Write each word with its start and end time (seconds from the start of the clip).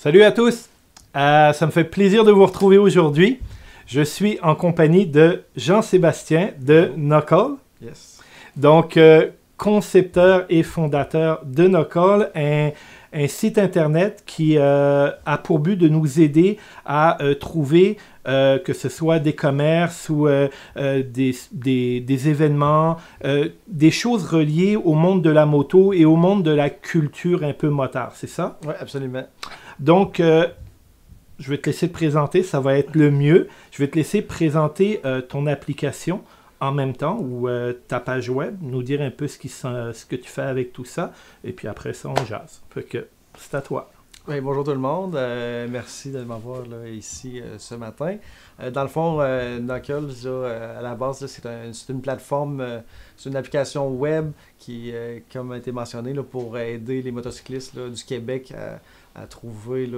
Salut 0.00 0.22
à 0.22 0.30
tous! 0.30 0.68
Euh, 1.16 1.52
ça 1.52 1.66
me 1.66 1.72
fait 1.72 1.82
plaisir 1.82 2.24
de 2.24 2.30
vous 2.30 2.46
retrouver 2.46 2.78
aujourd'hui. 2.78 3.40
Je 3.84 4.00
suis 4.00 4.38
en 4.44 4.54
compagnie 4.54 5.06
de 5.06 5.42
Jean-Sébastien 5.56 6.50
de 6.60 6.92
Knuckle. 6.96 7.56
Yes. 7.82 8.20
Donc, 8.54 8.96
euh, 8.96 9.30
concepteur 9.56 10.46
et 10.50 10.62
fondateur 10.62 11.40
de 11.44 11.66
Knuckle, 11.66 12.30
un, 12.36 12.70
un 13.12 13.26
site 13.26 13.58
internet 13.58 14.22
qui 14.24 14.56
euh, 14.56 15.10
a 15.26 15.36
pour 15.36 15.58
but 15.58 15.74
de 15.74 15.88
nous 15.88 16.20
aider 16.20 16.58
à 16.86 17.18
trouver 17.40 17.96
euh, 18.28 18.58
que 18.58 18.72
ce 18.72 18.88
soit 18.88 19.18
des 19.18 19.34
commerces 19.34 20.08
ou 20.08 20.28
euh, 20.28 20.48
euh, 20.76 21.02
des, 21.02 21.34
des- 21.52 22.00
des 22.00 22.28
événements, 22.28 22.96
des 23.66 23.90
choses 23.90 24.24
reliées 24.26 24.76
au 24.76 24.94
monde 24.94 25.22
de 25.22 25.30
la 25.30 25.46
moto 25.46 25.92
et 25.92 26.04
au 26.04 26.16
monde 26.16 26.42
de 26.42 26.50
la 26.50 26.70
culture 26.70 27.42
un 27.42 27.52
peu 27.52 27.68
motard, 27.68 28.12
c'est 28.14 28.28
ça? 28.28 28.58
Oui, 28.66 28.74
absolument. 28.78 29.24
Donc, 29.80 30.20
je 30.20 31.50
vais 31.50 31.58
te 31.58 31.66
laisser 31.70 31.88
te 31.88 31.92
présenter, 31.94 32.42
ça 32.42 32.60
va 32.60 32.76
être 32.78 32.94
le 32.96 33.10
mieux. 33.10 33.48
Je 33.70 33.78
vais 33.78 33.88
te 33.88 33.96
laisser 33.96 34.22
présenter 34.22 35.00
ton 35.28 35.46
application 35.46 36.22
en 36.60 36.72
même 36.72 36.94
temps 36.96 37.18
ou 37.20 37.48
euh, 37.48 37.72
ta 37.86 38.00
page 38.00 38.28
web, 38.30 38.56
nous 38.60 38.82
dire 38.82 39.00
un 39.00 39.10
peu 39.12 39.28
ce, 39.28 39.38
qui, 39.38 39.48
s'en- 39.48 39.92
ce 39.92 40.04
que 40.04 40.16
tu 40.16 40.28
fais 40.28 40.42
avec 40.42 40.72
tout 40.72 40.84
ça, 40.84 41.12
et 41.44 41.52
puis 41.52 41.68
après 41.68 41.92
ça, 41.92 42.08
on 42.08 42.24
jase. 42.24 42.62
Fait 42.70 42.82
que 42.82 43.06
c'est 43.38 43.54
à 43.54 43.60
toi. 43.60 43.90
Bonjour 44.28 44.62
tout 44.62 44.72
le 44.72 44.76
monde. 44.76 45.16
Euh, 45.16 45.66
merci 45.70 46.10
de 46.10 46.20
m'avoir 46.22 46.62
ici 46.86 47.40
euh, 47.40 47.56
ce 47.58 47.74
matin. 47.74 48.18
Euh, 48.60 48.70
dans 48.70 48.82
le 48.82 48.88
fond, 48.88 49.20
Knuckles, 49.22 50.28
à 50.28 50.82
la 50.82 50.94
base, 50.94 51.24
c'est 51.24 51.46
un- 51.46 51.72
c'est 51.72 51.90
une 51.94 52.02
plateforme, 52.02 52.82
c'est 53.16 53.30
une 53.30 53.36
application 53.36 53.88
web 53.88 54.32
qui, 54.58 54.92
comme 55.32 55.52
a 55.52 55.56
été 55.56 55.72
mentionné, 55.72 56.12
pour 56.14 56.58
aider 56.58 57.00
les 57.00 57.10
motocyclistes 57.10 57.78
du 57.78 58.04
Québec 58.04 58.52
à, 58.52 58.80
trouver 59.26 59.90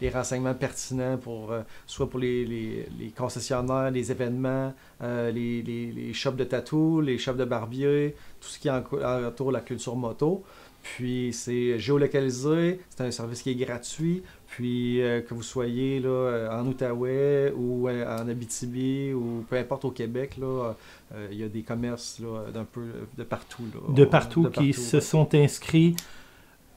les 0.00 0.10
renseignements 0.10 0.54
pertinents 0.54 1.16
pour 1.16 1.52
soit 1.86 2.10
pour 2.10 2.18
les, 2.18 2.88
concessionnaires, 3.16 3.90
les 3.92 4.10
événements, 4.10 4.72
les, 5.00 6.10
shops 6.14 6.36
de 6.36 6.44
tatou, 6.44 7.00
les 7.00 7.18
shops 7.18 7.36
de 7.36 7.44
barbier, 7.44 8.16
tout 8.40 8.48
ce 8.48 8.58
qui 8.58 8.68
entoure 8.70 9.52
la 9.52 9.60
culture 9.60 9.94
moto. 9.94 10.42
Puis 10.82 11.30
c'est 11.32 11.78
géolocalisé, 11.78 12.80
c'est 12.90 13.02
un 13.04 13.10
service 13.10 13.42
qui 13.42 13.50
est 13.50 13.54
gratuit. 13.54 14.22
Puis 14.46 15.02
euh, 15.02 15.20
que 15.20 15.34
vous 15.34 15.42
soyez 15.42 16.00
là, 16.00 16.08
euh, 16.08 16.50
en 16.50 16.66
Outaouais 16.66 17.52
ou 17.54 17.88
euh, 17.88 18.16
en 18.18 18.26
Abitibi 18.28 19.12
ou 19.12 19.44
peu 19.48 19.56
importe 19.56 19.84
au 19.84 19.90
Québec, 19.90 20.36
là, 20.40 20.74
euh, 21.14 21.28
il 21.30 21.38
y 21.38 21.44
a 21.44 21.48
des 21.48 21.62
commerces 21.62 22.18
là, 22.20 22.50
d'un 22.52 22.64
peu 22.64 22.80
de 23.16 23.24
partout. 23.24 23.64
Là, 23.74 23.94
De 23.94 24.04
partout, 24.06 24.44
De 24.44 24.48
qui 24.48 24.54
partout, 24.54 24.72
se 24.72 24.96
ouais. 24.96 25.02
sont 25.02 25.34
inscrits 25.34 25.94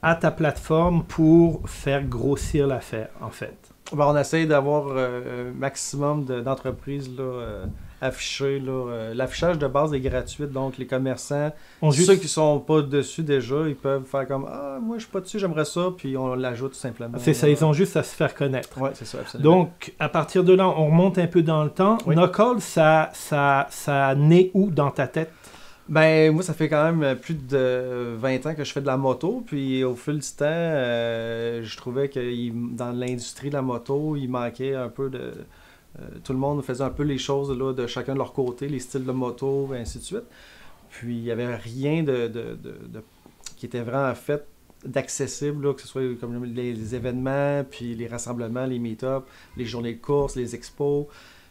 à 0.02 0.14
ta 0.16 0.30
plateforme 0.30 1.04
pour 1.04 1.66
faire 1.68 2.04
grossir 2.04 2.66
l'affaire, 2.66 3.08
en 3.22 3.30
fait. 3.30 3.56
Ben, 3.92 4.06
on 4.06 4.16
essaye 4.18 4.46
d'avoir 4.46 4.96
un 4.96 5.52
maximum 5.56 6.24
de- 6.24 6.40
d'entreprises 6.40 7.08
là, 7.16 7.64
euh, 8.02 9.14
L'affichage 9.14 9.58
de 9.58 9.66
base 9.66 9.94
est 9.94 10.00
gratuit, 10.00 10.46
donc 10.46 10.78
les 10.78 10.86
commerçants, 10.86 11.52
On 11.80 11.90
ceux 11.90 11.98
juste... 12.04 12.20
qui 12.20 12.28
sont 12.28 12.58
pas 12.60 12.82
dessus 12.82 13.22
déjà, 13.22 13.56
ils 13.68 13.76
peuvent 13.76 14.04
faire 14.04 14.26
comme 14.26 14.46
Ah, 14.50 14.78
moi 14.82 14.96
je 14.98 15.02
suis 15.02 15.10
pas 15.12 15.20
dessus, 15.20 15.38
j'aimerais 15.38 15.64
ça, 15.64 15.90
puis 15.96 16.16
on 16.16 16.34
l'ajoute 16.34 16.72
tout 16.72 16.78
simplement. 16.78 17.18
C'est 17.18 17.34
ça, 17.34 17.46
là. 17.46 17.52
ils 17.52 17.64
ont 17.64 17.72
juste 17.72 17.96
à 17.96 18.02
se 18.02 18.14
faire 18.14 18.34
connaître. 18.34 18.80
Ouais, 18.80 18.90
c'est 18.94 19.04
ça, 19.06 19.18
absolument. 19.20 19.50
Donc, 19.58 19.94
à 19.98 20.08
partir 20.08 20.44
de 20.44 20.52
là, 20.52 20.68
on 20.68 20.86
remonte 20.86 21.18
un 21.18 21.26
peu 21.26 21.42
dans 21.42 21.62
le 21.64 21.70
temps. 21.70 21.98
Oui. 22.06 22.14
Knuckle, 22.16 22.60
ça, 22.60 23.10
ça, 23.12 23.66
ça 23.70 24.14
naît 24.14 24.50
où 24.54 24.70
dans 24.70 24.90
ta 24.90 25.06
tête? 25.06 25.30
Ben, 25.88 26.32
moi, 26.32 26.42
ça 26.44 26.54
fait 26.54 26.68
quand 26.68 26.92
même 26.92 27.16
plus 27.16 27.34
de 27.34 28.14
20 28.16 28.46
ans 28.46 28.54
que 28.54 28.62
je 28.64 28.72
fais 28.72 28.80
de 28.80 28.86
la 28.86 28.96
moto. 28.96 29.42
Puis 29.44 29.82
au 29.84 29.94
fil 29.96 30.14
du 30.20 30.28
temps, 30.28 30.44
euh, 30.46 31.60
je 31.64 31.76
trouvais 31.76 32.08
que 32.08 32.20
il- 32.20 32.74
dans 32.76 32.92
l'industrie 32.92 33.48
de 33.48 33.54
la 33.54 33.62
moto, 33.62 34.16
il 34.16 34.28
manquait 34.28 34.74
un 34.74 34.88
peu 34.88 35.10
de. 35.10 35.32
Euh, 35.98 36.04
tout 36.24 36.32
le 36.32 36.38
monde 36.38 36.62
faisait 36.62 36.84
un 36.84 36.90
peu 36.90 37.02
les 37.02 37.18
choses 37.18 37.56
là, 37.56 37.72
de 37.72 37.86
chacun 37.86 38.14
de 38.14 38.18
leur 38.18 38.32
côté, 38.32 38.68
les 38.68 38.78
styles 38.78 39.04
de 39.04 39.12
moto, 39.12 39.70
et 39.74 39.78
ainsi 39.78 39.98
de 39.98 40.04
suite. 40.04 40.24
Puis 40.90 41.16
il 41.16 41.22
n'y 41.22 41.30
avait 41.30 41.54
rien 41.56 42.02
de, 42.02 42.30
qui 43.56 43.66
était 43.66 43.80
vraiment 43.80 44.14
fait 44.14 44.46
d'accessible, 44.84 45.74
que 45.74 45.82
ce 45.82 45.88
soit 45.88 46.02
comme 46.20 46.44
les, 46.44 46.94
événements, 46.94 47.64
puis 47.68 47.94
les 47.94 48.08
rassemblements, 48.08 48.66
les 48.66 48.78
meet-ups, 48.78 49.24
les 49.56 49.64
journées 49.64 49.94
de 49.94 50.00
course, 50.00 50.36
les 50.36 50.54
expos. 50.54 51.06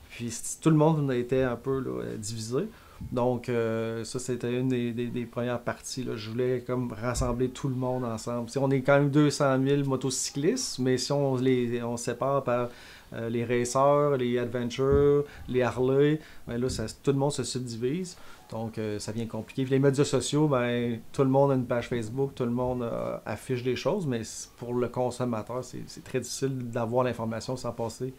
Puis 0.09 0.33
tout 0.61 0.69
le 0.69 0.75
monde 0.75 1.11
était 1.13 1.43
un 1.43 1.55
peu 1.55 1.83
divisé. 2.17 2.67
Donc, 3.11 3.49
euh, 3.49 4.03
ça, 4.03 4.19
c'était 4.19 4.59
une 4.59 4.69
des, 4.69 5.25
premières 5.25 5.59
parties. 5.59 6.03
Là. 6.03 6.15
Je 6.15 6.29
voulais 6.29 6.63
comme 6.65 6.91
rassembler 6.91 7.49
tout 7.49 7.67
le 7.67 7.75
monde 7.75 8.03
ensemble. 8.03 8.47
Tu 8.47 8.53
sais, 8.53 8.59
on 8.59 8.69
est 8.69 8.81
quand 8.81 8.99
même 8.99 9.09
200 9.09 9.63
000 9.65 9.83
motocyclistes, 9.85 10.79
mais 10.79 10.97
si 10.97 11.11
on 11.11 11.35
les 11.35 11.81
on 11.83 11.97
sépare 11.97 12.43
par 12.43 12.69
euh, 13.13 13.29
les 13.29 13.45
racers, 13.45 14.17
les 14.17 14.37
adventures, 14.37 15.25
les 15.47 15.61
Harley, 15.61 16.19
ben 16.47 16.57
là, 16.57 16.67
tout 17.03 17.11
le 17.11 17.17
monde 17.17 17.31
se 17.31 17.43
subdivise. 17.43 18.17
Donc, 18.51 18.77
euh, 18.77 18.99
ça 18.99 19.13
devient 19.13 19.27
compliqué. 19.27 19.65
Les 19.65 19.79
médias 19.79 20.03
sociaux, 20.03 20.47
ben, 20.47 20.99
tout 21.13 21.23
le 21.23 21.29
monde 21.29 21.51
a 21.51 21.55
une 21.55 21.65
page 21.65 21.87
Facebook, 21.87 22.35
tout 22.35 22.43
le 22.43 22.51
monde 22.51 22.83
euh, 22.83 23.17
affiche 23.25 23.63
des 23.63 23.75
choses, 23.77 24.05
mais 24.05 24.21
pour 24.57 24.73
le 24.73 24.89
consommateur, 24.89 25.63
c'est 25.63 26.03
très 26.03 26.19
difficile 26.19 26.69
d'avoir 26.69 27.05
l'information 27.05 27.55
sans 27.55 27.71
passer 27.71 28.13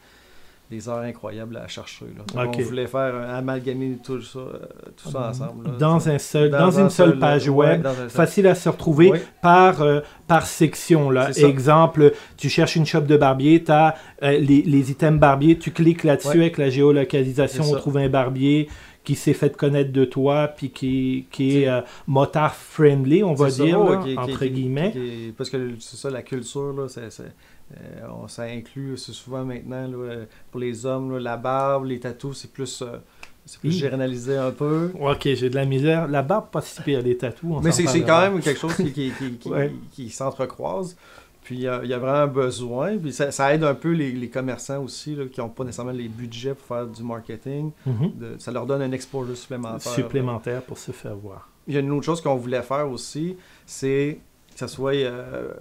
des 0.73 0.89
heures 0.89 0.99
incroyables 1.01 1.57
à 1.57 1.69
chercher. 1.69 2.07
Là. 2.17 2.45
Donc. 2.45 2.57
On 2.59 2.63
voulait 2.63 2.87
faire 2.87 3.13
euh, 3.15 3.39
amalgamer 3.39 3.99
tout 4.03 4.21
ça, 4.23 4.39
euh, 4.39 4.59
tout 4.97 5.11
ça 5.11 5.29
ensemble. 5.29 5.67
là. 5.67 5.73
Dans, 5.79 6.09
un 6.09 6.19
seul, 6.19 6.51
dans, 6.51 6.79
un 6.79 6.85
une 6.85 6.91
seule 6.91 7.11
seul- 7.11 7.19
page 7.19 7.49
web, 7.49 7.87
un 7.87 7.95
seul- 7.95 8.11
facile 8.11 8.47
à 8.47 8.55
se 8.55 8.69
retrouver 8.69 9.11
Oui. 9.13 9.19
par, 9.43 9.83
euh, 9.83 10.01
par 10.27 10.47
section. 10.47 11.11
Là. 11.11 11.31
Exemple, 11.37 12.13
tu 12.37 12.49
cherches 12.49 12.77
une 12.77 12.87
shop 12.87 13.03
de 13.03 13.17
barbier, 13.17 13.63
tu 13.63 13.71
as 13.71 13.95
les, 14.23 14.63
les 14.63 14.91
items 14.91 15.21
barbier, 15.21 15.59
tu 15.59 15.71
cliques 15.71 16.05
là-dessus 16.05 16.29
Ouais. 16.39 16.45
avec 16.45 16.59
la 16.59 16.71
géolocalisation, 16.71 17.65
on 17.71 17.75
trouve 17.77 17.99
un 17.99 18.09
barbier 18.09 18.69
qui 19.05 19.15
s'est 19.17 19.35
fait 19.35 19.57
connaître 19.57 19.93
de 19.93 20.05
toi, 20.05 20.49
puis 20.49 20.71
qui, 20.71 21.27
qui 21.31 21.59
est 21.63 21.69
euh, 21.69 21.81
motard 22.07 22.55
friendly, 22.55 23.25
on 23.25 23.35
va 23.35 23.51
ça, 23.51 23.65
dire, 23.65 23.81
ouais, 23.81 23.97
là, 23.97 24.03
qui- 24.03 24.11
qui- 24.13 24.19
entre 24.19 24.39
qui- 24.45 24.51
guillemets. 24.51 24.95
parce 25.37 25.51
que 25.51 25.75
c'est 25.81 25.97
ça, 25.97 26.09
la 26.11 26.23
culture, 26.23 26.73
là, 26.73 26.87
c'est- 26.89 27.01
euh, 27.21 28.07
on- 28.23 28.29
ça 28.29 28.43
inclut 28.45 28.97
c'est 28.97 29.13
souvent 29.13 29.45
maintenant, 29.45 29.87
là, 29.89 30.15
pour 30.51 30.61
les 30.61 30.87
hommes, 30.87 31.13
là, 31.15 31.21
la 31.21 31.37
barbe, 31.37 31.87
les 31.87 31.99
tatous, 32.01 32.39
c'est 32.43 32.53
plus, 32.53 32.83
euh, 32.83 32.99
c'est 33.45 33.59
plus 33.59 33.73
généralisé 33.73 34.37
un 34.37 34.53
peu. 34.53 34.91
Ok, 35.01 35.23
j'ai 35.25 35.51
de 35.51 35.55
la 35.57 35.65
misère. 35.65 36.07
La 36.07 36.23
barbe, 36.23 36.51
pas 36.53 36.61
si 36.61 36.81
pire, 36.83 37.03
les 37.03 37.17
tatous. 37.17 37.61
Mais 37.63 37.73
c'est, 37.73 37.85
quand 38.03 38.21
même 38.21 38.41
quelque 38.41 38.61
chose 38.61 38.75
qui, 38.77 38.93
qui, 38.93 39.11
qui, 39.19 39.33
qui, 39.39 39.49
Ouais. 39.49 39.73
qui 39.91 40.11
s'entrecroise. 40.11 40.97
Puis 41.43 41.67
euh, 41.67 41.81
il 41.83 41.91
y 41.91 41.95
a 41.95 41.99
vraiment 41.99 42.19
un 42.21 42.27
besoin. 42.29 42.97
Puis 42.99 43.13
ça, 43.13 43.31
ça 43.33 43.53
aide 43.55 43.65
un 43.65 43.75
peu 43.75 43.91
les, 43.91 44.13
les 44.13 44.29
commerçants 44.29 44.83
aussi, 44.83 45.15
là, 45.17 45.25
qui 45.27 45.41
n'ont 45.41 45.49
pas 45.49 45.65
nécessairement 45.65 45.91
les 45.93 46.09
budgets 46.09 46.55
pour 46.55 46.67
faire 46.67 46.87
du 46.87 47.03
marketing. 47.03 47.73
Mhm. 47.85 48.13
De- 48.19 48.37
ça 48.39 48.53
leur 48.53 48.65
donne 48.67 48.83
un 48.83 48.93
exposure 48.93 49.37
supplémentaire. 49.37 49.91
là. 49.91 49.97
Supplémentaire 49.97 50.63
pour 50.63 50.79
se 50.79 50.93
faire 50.93 51.17
voir. 51.17 51.49
Il 51.67 51.75
y 51.75 51.77
a 51.77 51.81
une 51.81 51.91
autre 51.93 52.07
chose 52.07 52.21
qu'on 52.21 52.37
voulait 52.37 52.63
faire 52.63 52.89
aussi, 52.91 53.37
c'est 53.67 54.19
que 54.53 54.59
ça 54.59 54.69
soit, 54.69 54.95
euh, 54.95 55.53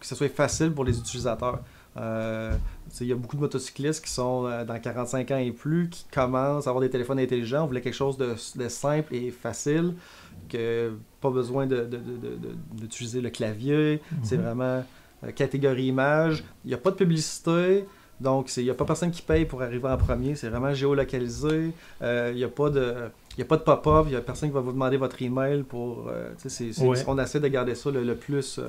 que 0.00 0.06
ça 0.06 0.14
soit 0.14 0.28
facile 0.34 0.72
pour 0.72 0.84
les 0.84 0.98
utilisateurs. 0.98 1.60
Euh, 1.96 2.52
il 3.00 3.06
y 3.08 3.12
a 3.12 3.16
beaucoup 3.16 3.34
de 3.36 3.40
motocyclistes 3.40 4.04
qui 4.04 4.10
sont 4.10 4.46
euh, 4.46 4.64
dans 4.64 4.78
45 4.78 5.30
ans 5.32 5.38
et 5.38 5.50
plus, 5.50 5.88
qui 5.88 6.04
commencent 6.12 6.66
à 6.66 6.70
avoir 6.70 6.80
des 6.82 6.90
téléphones 6.90 7.18
intelligents. 7.18 7.64
On 7.64 7.66
voulait 7.66 7.80
quelque 7.80 7.94
chose 7.94 8.16
de, 8.18 8.34
de 8.56 8.68
simple 8.68 9.14
et 9.14 9.30
facile, 9.30 9.94
que 10.48 10.92
pas 11.20 11.30
besoin 11.30 11.66
de- 11.66 11.76
de- 11.80 11.96
de- 11.96 12.54
d'utiliser 12.80 13.20
le 13.20 13.30
clavier. 13.30 14.00
C'est 14.22 14.36
Mhm. 14.36 14.42
vraiment 14.44 14.64
euh, 14.64 14.80
catégorie 15.34 15.86
image. 15.86 16.44
Il 16.64 16.68
n'y 16.68 16.74
a 16.74 16.78
pas 16.78 16.90
de 16.90 16.96
publicité. 16.96 17.84
Donc, 18.20 18.50
il 18.56 18.64
n'y 18.64 18.70
a 18.70 18.74
pas 18.74 18.84
personne 18.84 19.12
qui 19.12 19.22
paye 19.22 19.44
pour 19.44 19.62
arriver 19.62 19.88
en 19.88 19.96
premier. 19.96 20.34
C'est 20.34 20.48
vraiment 20.48 20.74
géolocalisé. 20.74 21.70
Euh, 22.02 22.30
Il 22.32 22.38
n'y 22.38 22.44
a 22.44 22.48
pas 22.48 22.68
de... 22.70 22.94
Il 23.36 23.40
y 23.40 23.42
a 23.42 23.44
pas 23.46 23.56
de 23.56 23.62
pop-up, 23.62 24.06
il 24.06 24.10
n'y 24.10 24.16
a 24.16 24.20
personne 24.20 24.48
qui 24.48 24.54
va 24.56 24.60
vous 24.60 24.72
demander 24.72 24.96
votre 24.96 25.22
email 25.22 25.62
pour. 25.62 26.08
euh, 26.08 26.30
c'est- 26.38 26.48
c'est- 26.72 26.82
Ouais. 26.84 26.96
On 27.06 27.16
essaie 27.20 27.38
de 27.38 27.46
garder 27.46 27.76
ça 27.76 27.90
le, 27.92 28.02
le 28.02 28.16
plus. 28.16 28.58
euh, 28.58 28.68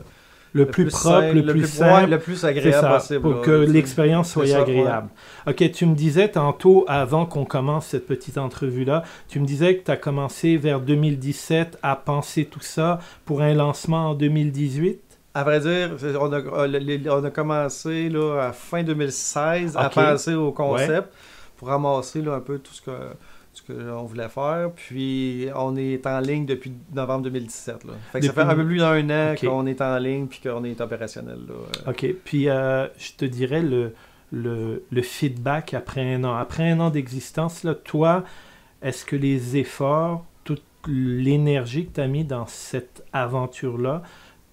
Le, 0.54 0.66
plus, 0.68 0.86
propre, 0.86 0.98
simple, 1.22 1.40
le, 1.42 1.52
plus 1.54 1.68
simple. 1.68 2.10
le 2.12 2.20
plus 2.20 2.44
agréable 2.46 2.82
ça, 2.82 2.90
possible. 2.96 3.22
pour 3.22 3.32
là, 3.36 3.42
que 3.42 3.52
l'expérience 3.52 4.32
soit 4.32 4.46
ça, 4.48 4.62
agréable. 4.62 5.10
Ok, 5.48 5.72
tu 5.72 5.86
me 5.88 5.94
disais 5.96 6.30
tantôt, 6.30 6.86
avant 6.88 7.26
qu'on 7.28 7.46
commence 7.46 7.88
cette 7.88 8.06
petite 8.08 8.38
entrevue-là, 8.40 9.04
tu 9.28 9.40
me 9.40 9.46
disais 9.46 9.78
que 9.78 9.84
tu 9.86 9.92
as 9.92 9.98
commencé 9.98 10.58
vers 10.58 10.80
2017 10.82 11.78
à 11.84 11.96
penser 11.96 12.46
tout 12.46 12.62
ça 12.62 13.00
pour 13.26 13.42
un 13.42 13.54
lancement 13.56 14.10
en 14.12 14.14
2018. 14.16 15.00
À 15.34 15.44
vrai 15.44 15.60
dire, 15.60 15.92
c'est- 15.98 16.16
on 16.16 16.32
a, 16.34 16.40
euh, 16.40 16.98
on 17.10 17.24
a 17.24 17.30
commencé 17.30 18.10
là, 18.10 18.48
à 18.48 18.52
fin 18.52 18.84
2016 18.84 19.76
à 19.78 19.90
penser 20.12 20.34
au 20.34 20.52
concept 20.52 21.14
pour 21.58 21.68
ramasser 21.68 22.22
là, 22.22 22.34
un 22.36 22.40
peu 22.40 22.58
tout 22.60 22.74
ce 22.74 22.82
que 22.82 22.92
ce 23.52 23.62
qu'on 23.74 24.04
voulait 24.04 24.30
faire. 24.30 24.70
Puis 24.76 25.48
on 25.56 25.76
est 25.76 26.06
en 26.08 26.20
ligne 26.20 26.46
depuis 26.46 26.72
novembre 26.94 27.24
2017. 27.24 27.84
Là. 27.84 27.94
Fait 28.12 28.20
que 28.20 28.26
ça 28.28 28.34
fait 28.34 28.42
un 28.42 28.56
peu 28.56 28.66
plus 28.66 28.78
d'un 28.78 29.10
an 29.10 29.36
qu'on 29.48 29.66
est 29.66 29.82
en 29.82 29.98
ligne 29.98 30.28
puis 30.28 30.40
qu'on 30.42 30.64
est 30.64 30.80
opérationnel. 30.82 31.40
Là. 31.48 31.56
Ok, 31.92 32.06
puis 32.24 32.48
euh, 32.48 32.88
je 32.98 33.12
te 33.18 33.26
dirais 33.26 33.62
le, 33.62 33.94
le, 34.32 34.84
le 34.90 35.02
feedback 35.02 35.74
après 35.74 36.14
un 36.16 36.24
an. 36.24 36.36
Après 36.38 36.70
un 36.72 36.80
an 36.80 36.90
d'existence, 36.90 37.64
là, 37.64 37.74
toi, 37.76 38.24
est-ce 38.82 39.04
que 39.04 39.16
les 39.16 39.58
efforts, 39.58 40.24
toute 40.44 40.64
l'énergie 40.88 41.88
que 41.88 41.96
tu 41.96 42.02
as 42.02 42.08
mis 42.08 42.24
dans 42.24 42.46
cette 42.46 43.04
aventure-là, 43.14 44.04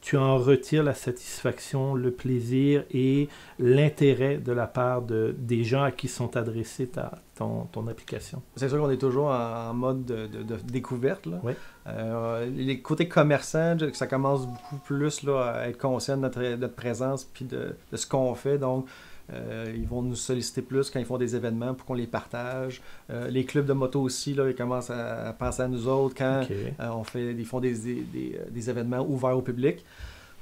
tu 0.07 0.17
en 0.17 0.39
retires 0.39 0.85
la 0.85 0.95
satisfaction, 0.95 1.97
le 1.97 2.13
plaisir 2.13 2.85
et 2.93 3.29
l'intérêt 3.59 4.37
de 4.37 4.53
la 4.53 4.69
part 4.69 5.03
de, 5.03 5.35
des 5.37 5.65
gens 5.65 5.83
à 5.83 5.91
qui 5.91 6.07
sont 6.07 6.37
adressées 6.37 6.87
ta, 6.87 7.11
ton, 7.35 7.65
ton 7.73 7.89
application. 7.89 8.41
C'est 8.55 8.69
sûr 8.69 8.79
qu'on 8.79 8.91
est 8.91 8.99
toujours 8.99 9.31
en, 9.31 9.75
mode 9.75 10.05
de, 10.05 10.29
de, 10.29 10.57
découverte. 10.65 11.27
Là. 11.27 11.41
Euh, 11.89 12.47
les 12.47 12.81
côtés 12.81 13.09
commerçants, 13.09 13.77
ça 13.95 14.07
commence 14.07 14.47
beaucoup 14.47 14.77
plus 14.85 15.25
là, 15.25 15.41
à 15.41 15.69
être 15.71 15.79
conscient 15.79 16.17
de 16.17 16.23
notre, 16.23 16.55
notre 16.55 16.77
présence 16.77 17.25
puis 17.25 17.45
de, 17.45 17.75
de 17.91 17.97
ce 17.97 18.07
qu'on 18.07 18.33
fait. 18.37 18.59
Donc, 18.59 18.87
euh, 19.33 19.73
ils 19.75 19.87
vont 19.87 20.03
nous 20.03 20.15
solliciter 20.15 20.63
plus 20.63 20.89
quand 20.91 21.01
ils 21.01 21.07
font 21.07 21.19
des 21.19 21.35
événements 21.35 21.75
pour 21.75 21.87
qu'on 21.87 21.95
les 21.95 22.07
partage. 22.07 22.81
Euh, 23.11 23.29
les 23.29 23.45
clubs 23.45 23.67
de 23.67 23.73
moto 23.73 24.01
aussi, 24.01 24.35
là, 24.35 24.49
ils 24.49 24.55
commencent 24.55 24.91
à, 24.91 25.35
penser 25.39 25.63
à 25.63 25.69
nous 25.69 25.89
autres 25.89 26.15
quand 26.17 26.43
euh, 26.51 26.89
on 26.91 27.03
fait, 27.03 27.33
ils 27.33 27.45
font 27.45 27.61
des, 27.61 27.75
des, 27.75 28.39
des, 28.51 28.71
événements 28.71 29.05
ouverts 29.07 29.37
au 29.37 29.43
public. 29.43 29.85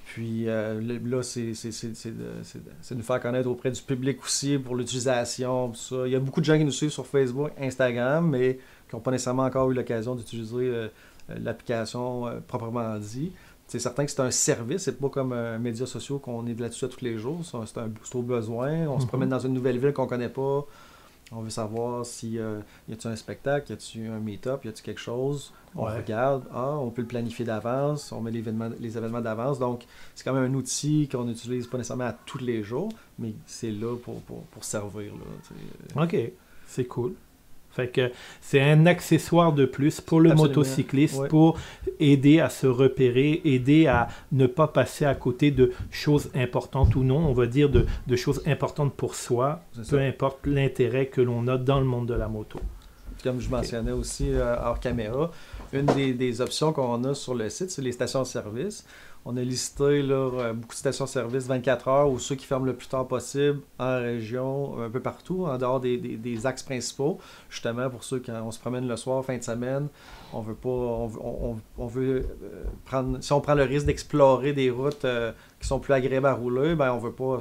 Puis 0.06 0.44
là, 0.44 1.22
c'est 1.22 1.52
de, 1.52 2.94
nous 2.94 3.02
faire 3.02 3.20
connaître 3.20 3.48
auprès 3.48 3.70
du 3.70 3.80
public 3.80 4.22
aussi 4.22 4.58
pour 4.58 4.76
l'utilisation. 4.76 5.72
Il 6.04 6.10
y 6.10 6.14
a 6.14 6.20
beaucoup 6.20 6.40
de 6.40 6.44
gens 6.44 6.58
qui 6.58 6.64
nous 6.64 6.70
suivent 6.70 6.90
sur 6.90 7.06
Facebook, 7.06 7.50
Instagram, 7.58 8.28
mais 8.28 8.58
qui 8.88 8.94
n'ont 8.94 9.00
pas 9.00 9.10
nécessairement 9.10 9.44
encore 9.44 9.70
eu 9.70 9.74
l'occasion 9.74 10.14
d'utiliser 10.14 10.88
l'application 11.28 12.26
proprement 12.46 12.98
dit. 12.98 13.32
C'est 13.74 13.80
certain 13.80 14.04
que 14.04 14.12
c'est 14.12 14.20
un 14.20 14.30
service, 14.30 14.82
c'est 14.82 15.00
pas 15.00 15.08
comme 15.08 15.32
un 15.32 15.58
média 15.58 15.84
social 15.84 16.20
qu'on 16.20 16.46
est 16.46 16.60
là-dessus 16.60 16.86
tous 16.86 17.04
les 17.04 17.18
jours. 17.18 17.40
C'est 17.44 17.80
un 17.80 17.88
boost 17.88 18.14
au 18.14 18.22
besoin. 18.22 18.86
On 18.86 19.00
se 19.00 19.02
mhm. 19.02 19.08
promène 19.08 19.28
dans 19.30 19.40
une 19.40 19.52
nouvelle 19.52 19.78
ville 19.78 19.92
qu'on 19.92 20.06
connaît 20.06 20.28
pas. 20.28 20.64
On 21.32 21.40
veut 21.40 21.50
savoir 21.50 22.06
si 22.06 22.38
euh, 22.38 22.60
y 22.88 22.92
a-t-il 22.92 23.10
un 23.10 23.16
spectacle, 23.16 23.72
y 23.72 23.74
a-t-il 23.74 24.06
un 24.06 24.20
meet-up, 24.20 24.64
y 24.64 24.68
a-t-il 24.68 24.84
quelque 24.84 25.00
chose? 25.00 25.52
On 25.74 25.86
regarde, 25.86 26.44
ah, 26.54 26.76
on 26.78 26.90
peut 26.90 27.02
le 27.02 27.08
planifier 27.08 27.44
d'avance, 27.44 28.12
on 28.12 28.20
met 28.20 28.30
les 28.30 28.38
événements, 28.38 28.70
les 28.78 28.96
événements 28.96 29.20
d'avance. 29.20 29.58
Donc, 29.58 29.86
c'est 30.14 30.22
quand 30.22 30.34
même 30.34 30.52
un 30.52 30.54
outil 30.54 31.08
qu'on 31.10 31.24
n'utilise 31.24 31.66
pas 31.66 31.76
nécessairement 31.76 32.04
à 32.04 32.12
tous 32.12 32.38
les 32.38 32.62
jours, 32.62 32.90
mais 33.18 33.34
c'est 33.44 33.72
là 33.72 33.96
pour, 33.96 34.20
pour, 34.20 34.42
pour 34.44 34.62
servir. 34.62 35.14
Là, 35.14 36.04
OK, 36.04 36.16
c'est 36.68 36.84
cool. 36.84 37.14
Fait 37.74 37.88
que 37.88 38.12
c'est 38.40 38.60
un 38.60 38.86
accessoire 38.86 39.52
de 39.52 39.64
plus 39.64 40.00
pour 40.00 40.20
le 40.20 40.32
motocycliste 40.34 41.28
pour 41.28 41.58
aider 41.98 42.38
à 42.40 42.48
se 42.48 42.68
repérer, 42.68 43.40
aider 43.44 43.86
à 43.86 44.08
ne 44.30 44.46
pas 44.46 44.68
passer 44.68 45.04
à 45.04 45.14
côté 45.14 45.50
de 45.50 45.72
choses 45.90 46.30
importantes 46.34 46.94
ou 46.94 47.02
non, 47.02 47.18
on 47.18 47.32
va 47.32 47.46
dire 47.46 47.68
de, 47.68 47.84
de 48.06 48.16
choses 48.16 48.42
importantes 48.46 48.94
pour 48.94 49.16
soi, 49.16 49.62
peu 49.90 49.98
importe 49.98 50.46
l'intérêt 50.46 51.06
que 51.06 51.20
l'on 51.20 51.48
a 51.48 51.58
dans 51.58 51.80
le 51.80 51.86
monde 51.86 52.06
de 52.06 52.14
la 52.14 52.28
moto. 52.28 52.60
Comme 53.22 53.40
je 53.40 53.48
mentionnais 53.48 53.92
aussi 53.92 54.30
euh, 54.30 54.54
hors 54.62 54.78
caméra, 54.78 55.30
une 55.72 55.86
des, 55.86 56.12
des 56.12 56.40
options 56.40 56.72
qu'on 56.72 57.02
a 57.04 57.14
sur 57.14 57.34
le 57.34 57.48
site, 57.48 57.70
c'est 57.70 57.80
les 57.82 57.92
stations-service. 57.92 58.84
On 59.26 59.38
a 59.38 59.40
listé 59.40 60.02
là, 60.02 60.14
euh, 60.14 60.52
beaucoup 60.52 60.74
de 60.74 60.78
stations-service 60.78 61.46
24 61.46 61.88
heures 61.88 62.10
ou 62.10 62.18
ceux 62.18 62.34
qui 62.34 62.44
ferment 62.44 62.66
le 62.66 62.74
plus 62.74 62.88
tard 62.88 63.08
possible 63.08 63.60
en 63.78 63.96
région, 63.96 64.82
un 64.82 64.90
peu 64.90 65.00
partout, 65.00 65.46
en 65.46 65.56
dehors 65.56 65.80
des, 65.80 65.96
des, 65.96 66.46
axes 66.46 66.62
principaux. 66.62 67.18
Justement, 67.48 67.88
pour 67.88 68.04
ceux 68.04 68.18
qui 68.18 68.30
on 68.30 68.50
se 68.50 68.58
promène 68.58 68.86
le 68.86 68.96
soir, 68.96 69.24
fin 69.24 69.38
de 69.38 69.42
semaine, 69.42 69.88
on 70.34 70.40
veut 70.42 70.54
pas. 70.54 70.68
On, 70.68 71.56
on, 71.78 71.86
veut 71.86 72.26
euh, 72.42 72.64
prendre. 72.84 73.22
Si 73.22 73.32
on 73.32 73.40
prend 73.40 73.54
le 73.54 73.62
risque 73.62 73.86
d'explorer 73.86 74.52
des 74.52 74.68
routes 74.68 75.06
euh, 75.06 75.32
qui 75.58 75.68
sont 75.68 75.78
plus 75.80 75.94
agréables 75.94 76.26
à 76.26 76.34
rouler, 76.34 76.74
ben 76.74 76.92
on 76.92 76.98
veut 76.98 77.12
pas 77.12 77.38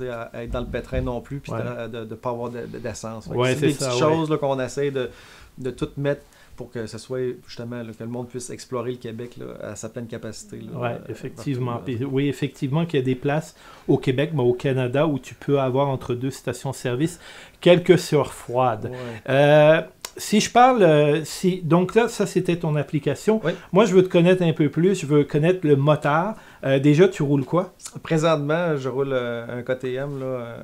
être 0.00 0.50
dans 0.50 0.60
le 0.60 0.66
pétrin 0.66 1.00
non 1.00 1.20
plus 1.20 1.38
puis 1.38 1.52
de 1.52 2.04
ne 2.04 2.14
pas 2.14 2.30
avoir 2.30 2.50
d'essence. 2.50 3.28
c'est 3.28 3.54
des 3.60 3.74
petites 3.74 3.98
choses 3.98 4.36
qu'on 4.40 4.58
essaie 4.58 4.90
de, 4.90 5.10
de 5.58 5.70
tout 5.70 5.88
mettre 5.96 6.22
pour 6.56 6.70
que 6.70 6.86
ce 6.86 6.98
soit 6.98 7.34
justement 7.46 7.82
que 7.82 8.02
le 8.02 8.10
monde 8.10 8.28
puisse 8.28 8.50
explorer 8.50 8.92
le 8.92 8.96
Québec 8.96 9.38
à 9.62 9.76
sa 9.76 9.88
pleine 9.88 10.06
capacité. 10.06 10.60
Oui, 10.74 10.88
effectivement. 11.08 11.80
oui, 12.10 12.28
effectivement 12.28 12.86
qu'il 12.86 13.00
y 13.00 13.02
a 13.02 13.04
des 13.04 13.14
places 13.14 13.54
au 13.88 13.98
Québec, 13.98 14.30
mais 14.34 14.42
au 14.42 14.52
Canada, 14.52 15.06
où 15.06 15.18
tu 15.18 15.34
peux 15.34 15.60
avoir 15.60 15.88
entre 15.88 16.14
deux 16.14 16.30
stations-service 16.30 17.20
quelques 17.60 18.12
heures 18.12 18.32
froides. 18.32 18.92
Euh, 19.28 19.80
si 20.16 20.40
je 20.40 20.50
parle, 20.50 20.82
euh, 20.82 21.24
si 21.24 21.60
donc 21.62 21.94
là, 21.94 22.08
ça 22.08 22.26
c'était 22.26 22.56
ton 22.56 22.76
application. 22.76 23.40
Moi, 23.72 23.84
je 23.84 23.94
veux 23.94 24.04
te 24.04 24.08
connaître 24.08 24.42
un 24.42 24.52
peu 24.52 24.68
plus. 24.68 25.00
Je 25.00 25.06
veux 25.06 25.24
connaître 25.24 25.66
le 25.66 25.76
motard. 25.76 26.36
Euh, 26.64 26.78
déjà, 26.78 27.08
tu 27.08 27.22
roules 27.22 27.44
quoi? 27.44 27.74
Présentement, 28.02 28.76
je 28.76 28.88
roule 28.88 29.12
un 29.12 29.62
KTM 29.62 30.20
là, 30.20 30.56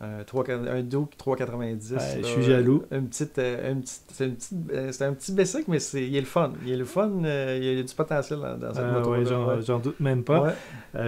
un, 0.00 0.24
3, 0.24 0.44
un 0.50 0.82
Duke 0.82 1.16
390. 1.16 1.94
je 2.18 2.22
suis 2.22 2.42
jaloux. 2.42 2.84
Une 2.90 3.08
petite, 3.08 3.38
euh, 3.38 3.72
une 3.72 3.80
petite, 3.80 4.02
c'est, 4.12 4.26
une 4.26 4.34
petite, 4.34 4.52
euh, 4.72 4.92
c'est 4.92 5.04
un 5.04 5.14
petit 5.14 5.32
basic, 5.32 5.68
mais 5.68 5.78
c'est, 5.78 6.06
il 6.06 6.14
est 6.14 6.20
le 6.20 6.26
fun. 6.26 6.52
Il 6.66 6.72
est 6.72 6.76
le 6.76 6.84
fun, 6.84 7.10
euh, 7.24 7.58
il 7.58 7.64
y 7.64 7.80
a 7.80 7.82
du 7.82 7.94
potentiel 7.94 8.40
dans, 8.40 8.58
dans 8.58 8.74
cette 8.74 8.82
euh, 8.82 8.92
moto. 8.92 9.10
Ouais, 9.10 9.62
j'en, 9.62 9.78
doute 9.78 9.98
même 10.00 10.22
pas. 10.22 10.52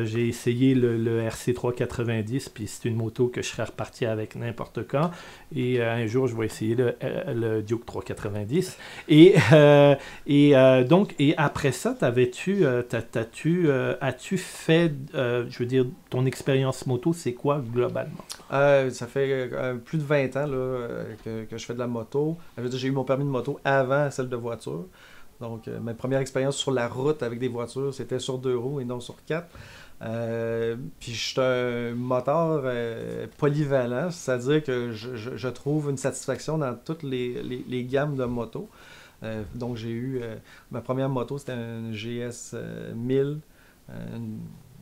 j'ai 0.05 0.29
essayé 0.29 0.75
le, 0.75 0.96
le, 0.96 1.20
RC 1.20 1.52
390, 1.52 2.49
puis 2.49 2.67
c'est 2.67 2.88
une 2.88 2.96
moto 2.96 3.29
que 3.29 3.43
je 3.43 3.49
serais 3.49 3.64
reparti 3.64 4.06
avec 4.06 4.37
n'importe 4.37 4.87
quand. 4.88 5.11
Et 5.55 5.82
un 5.82 6.06
jour, 6.06 6.26
je 6.26 6.37
vais 6.37 6.46
essayer 6.46 6.75
le, 6.75 6.94
le 7.34 7.62
Duke 7.62 7.84
390. 7.84 8.79
Et, 9.08 9.34
et 10.26 10.84
donc, 10.88 11.14
et 11.19 11.34
après 11.37 11.73
ça, 11.73 11.94
t'avais-tu, 11.99 12.64
t'as-tu, 12.88 13.70
as-tu 14.00 14.38
fait, 14.38 14.93
je 15.12 15.58
veux 15.58 15.67
dire, 15.67 15.84
ton 16.08 16.25
expérience 16.25 16.87
moto, 16.87 17.12
c'est 17.12 17.34
quoi 17.34 17.62
globalement? 17.73 18.25
Euh, 18.79 18.91
ça 18.91 19.07
fait 19.07 19.51
euh, 19.53 19.75
plus 19.77 19.99
de 19.99 20.03
20 20.03 20.37
ans 20.37 20.47
là, 20.47 20.57
euh, 20.57 21.15
que, 21.25 21.57
je 21.57 21.65
fais 21.65 21.75
de 21.75 21.79
la 21.79 21.87
moto. 21.87 22.37
J'ai 22.73 22.89
eu 22.89 22.93
mon 22.93 23.05
permis 23.05 23.25
de 23.25 23.31
moto 23.31 23.61
avant 23.65 24.11
celle 24.11 24.29
de 24.29 24.37
voiture. 24.37 24.87
Donc, 25.41 25.69
ma 25.69 25.95
première 25.95 26.19
expérience 26.19 26.57
sur 26.57 26.73
la 26.73 26.89
route 26.89 27.23
avec 27.23 27.39
des 27.39 27.47
voitures, 27.47 27.95
c'était 27.95 28.19
sur 28.19 28.39
deux 28.39 28.57
roues 28.57 28.81
et 28.81 28.85
non 28.85 28.99
sur 28.99 29.15
quatre. 29.25 29.49
puis 30.99 31.15
je 31.15 31.29
suis 31.29 31.41
un 31.41 31.95
moteur 31.95 32.65
polyvalent, 33.37 34.11
c'est-à-dire 34.11 34.65
que 34.65 34.91
je, 34.91 35.49
trouve 35.49 35.91
une 35.91 35.97
satisfaction 35.97 36.59
dans 36.59 36.75
toutes 36.75 37.05
les, 37.05 37.87
gammes 37.89 38.17
de 38.17 38.25
motos. 38.25 38.69
donc 39.55 39.77
j'ai 39.77 39.93
eu 39.93 40.21
ma 40.73 40.81
première 40.81 41.09
moto, 41.09 41.39
c'était 41.39 41.53
un 41.53 41.93
GS 41.93 42.57
1000, 42.97 43.39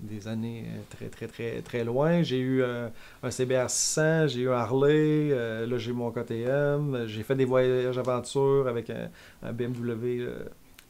des 0.01 0.29
années 0.29 0.65
euh, 0.67 0.81
très, 0.91 1.07
très, 1.09 1.27
très, 1.27 1.63
très 1.63 1.85
loin. 1.85 2.23
J'ai 2.23 2.39
eu 2.39 2.63
euh, 2.63 2.89
un 3.23 3.31
CBR 3.31 3.69
600, 3.69 4.29
j'ai 4.29 4.41
eu 4.43 4.51
un 4.51 4.55
Harley, 4.55 5.31
euh, 5.31 5.67
là 5.67 5.79
j'ai 5.79 5.91
eu 5.91 5.95
mon 5.95 6.11
KTM, 6.11 7.07
j'ai 7.07 7.23
fait 7.23 7.35
des 7.35 7.45
voyages 7.45 7.99
aventure 7.99 8.69
avec 8.69 8.91
un, 8.91 9.53
BMW 9.53 10.27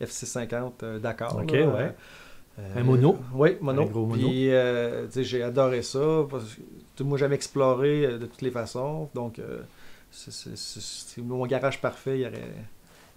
F650 0.00 0.98
Dakar. 0.98 1.36
Ok, 1.36 1.52
ouais. 1.52 1.94
un 2.74 2.82
mono? 2.82 3.18
Oui, 3.34 3.56
mono. 3.60 3.82
Un 3.82 3.86
gros 3.86 4.06
mono. 4.06 4.28
Puis, 4.28 4.50
j'ai 5.24 5.42
adoré 5.42 5.82
ça. 5.82 6.26
moi, 7.00 7.18
j'aime 7.18 7.32
explorer 7.32 8.18
de 8.18 8.26
toutes 8.26 8.42
les 8.42 8.50
façons. 8.50 9.08
Donc, 9.14 9.40
c'est 10.10 11.22
mon 11.22 11.46
garage 11.46 11.80
parfait. 11.80 12.18
Il 12.18 12.22
y 12.22 12.26
aurait 12.26 12.52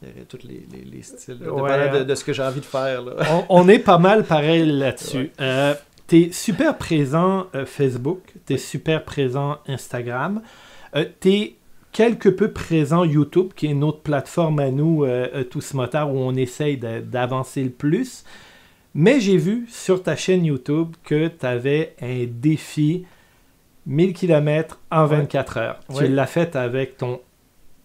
il 0.01 0.07
y 0.07 0.11
aurait 0.11 0.25
tous 0.25 0.39
les, 0.47 0.65
les, 0.85 1.01
styles, 1.01 1.37
de, 1.39 2.03
de, 2.03 2.15
ce 2.15 2.23
que 2.23 2.31
j'ai 2.31 2.43
envie 2.43 2.61
de 2.61 2.65
faire. 2.65 3.03
On, 3.49 3.67
est 3.67 3.79
pas 3.79 3.97
mal 3.97 4.23
pareil 4.23 4.65
là-dessus. 4.65 5.31
Euh, 5.41 5.73
tu 6.07 6.21
es 6.21 6.31
super 6.31 6.77
présent 6.77 7.47
euh, 7.53 7.65
Facebook, 7.65 8.33
tu 8.45 8.53
es 8.53 8.57
super 8.57 9.03
présent 9.03 9.57
Instagram, 9.67 10.41
euh, 10.95 11.05
tu 11.19 11.29
es 11.29 11.55
quelque 11.91 12.29
peu 12.29 12.51
présent 12.51 13.03
YouTube, 13.03 13.49
qui 13.55 13.67
est 13.67 13.71
une 13.71 13.83
autre 13.83 14.01
plateforme 14.01 14.59
à 14.59 14.69
nous, 14.69 15.05
tous 15.49 15.73
motards, 15.73 16.13
où 16.13 16.17
on 16.17 16.35
essaye 16.35 16.77
d'avancer 16.77 17.63
le 17.63 17.71
plus. 17.71 18.23
Mais 18.93 19.19
j'ai 19.19 19.37
vu 19.37 19.65
sur 19.69 20.03
ta 20.03 20.15
chaîne 20.15 20.45
YouTube 20.45 20.95
que 21.03 21.27
tu 21.27 21.45
avais 21.45 21.95
un 22.01 22.25
défi 22.27 23.05
1000 23.87 24.13
km 24.13 24.79
en 24.91 25.07
24 25.07 25.57
heures. 25.57 25.79
Tu 25.97 26.07
l'as 26.07 26.27
fait 26.27 26.55
avec 26.55 26.97
ton 26.97 27.21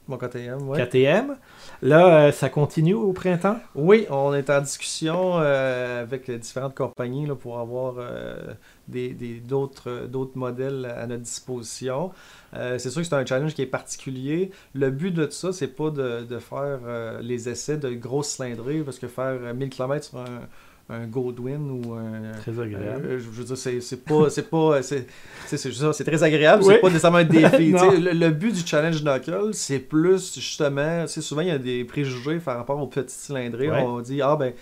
mon 0.06 0.18
KTM, 0.18 0.72
KTM. 0.76 1.36
Là, 1.82 2.26
euh, 2.28 2.32
ça 2.32 2.48
continue 2.48 2.94
au 2.94 3.12
printemps? 3.12 3.58
Oui, 3.74 4.06
on 4.10 4.32
est 4.34 4.48
en 4.50 4.60
discussion 4.60 5.38
euh, 5.38 6.02
avec 6.02 6.30
différentes 6.30 6.74
compagnies 6.74 7.26
là, 7.26 7.34
pour 7.34 7.58
avoir 7.58 7.96
euh, 7.98 8.54
d'autres, 8.88 10.06
d'autres 10.06 10.36
modèles 10.36 10.86
à 10.86 11.06
notre 11.06 11.22
disposition. 11.22 12.12
c'est 12.52 12.90
sûr 12.90 13.02
que 13.02 13.08
c'est 13.08 13.14
un 13.14 13.26
challenge 13.26 13.54
qui 13.54 13.62
est 13.62 13.66
particulier. 13.66 14.50
Le 14.74 14.90
but 14.90 15.10
de 15.10 15.24
tout 15.26 15.32
ça, 15.32 15.52
c'est 15.52 15.68
pas 15.68 15.90
de, 15.90 16.24
de 16.24 16.38
faire 16.38 16.80
les 17.20 17.48
essais 17.48 17.76
de 17.76 17.90
grosses 17.90 18.28
cylindrées, 18.28 18.80
parce 18.80 18.98
que 18.98 19.08
faire 19.08 19.54
1000 19.54 19.70
km 19.70 20.04
sur 20.04 20.18
un 20.18 20.40
un 20.90 21.06
Goldwyn 21.06 21.70
ou 21.70 21.94
un. 21.94 22.32
Très 22.40 22.60
agréable. 22.60 23.06
Euh, 23.06 23.18
je 23.18 23.30
veux 23.30 23.44
dire, 23.44 23.56
c'est 23.56 24.04
pas. 24.04 24.30
C'est 24.30 24.50
pas. 24.50 24.82
C'est 24.82 26.04
très 26.04 26.22
agréable, 26.22 26.64
c'est 26.64 26.78
pas 26.78 26.88
nécessairement 26.88 27.18
un 27.18 27.24
défi. 27.24 27.72
le, 27.98 28.30
but 28.30 28.52
du 28.54 28.66
challenge 28.66 29.02
knuckle, 29.02 29.54
c'est 29.54 29.78
plus 29.78 30.34
justement. 30.34 31.06
Souvent, 31.06 31.40
il 31.42 31.48
y 31.48 31.52
a 31.52 31.58
des 31.58 31.84
préjugés 31.84 32.38
par 32.38 32.56
rapport 32.56 32.80
aux 32.80 32.86
petites 32.86 33.10
cylindrées. 33.10 33.70
On 33.70 34.00
dit, 34.00 34.20
ah 34.22 34.36
ben 34.36 34.52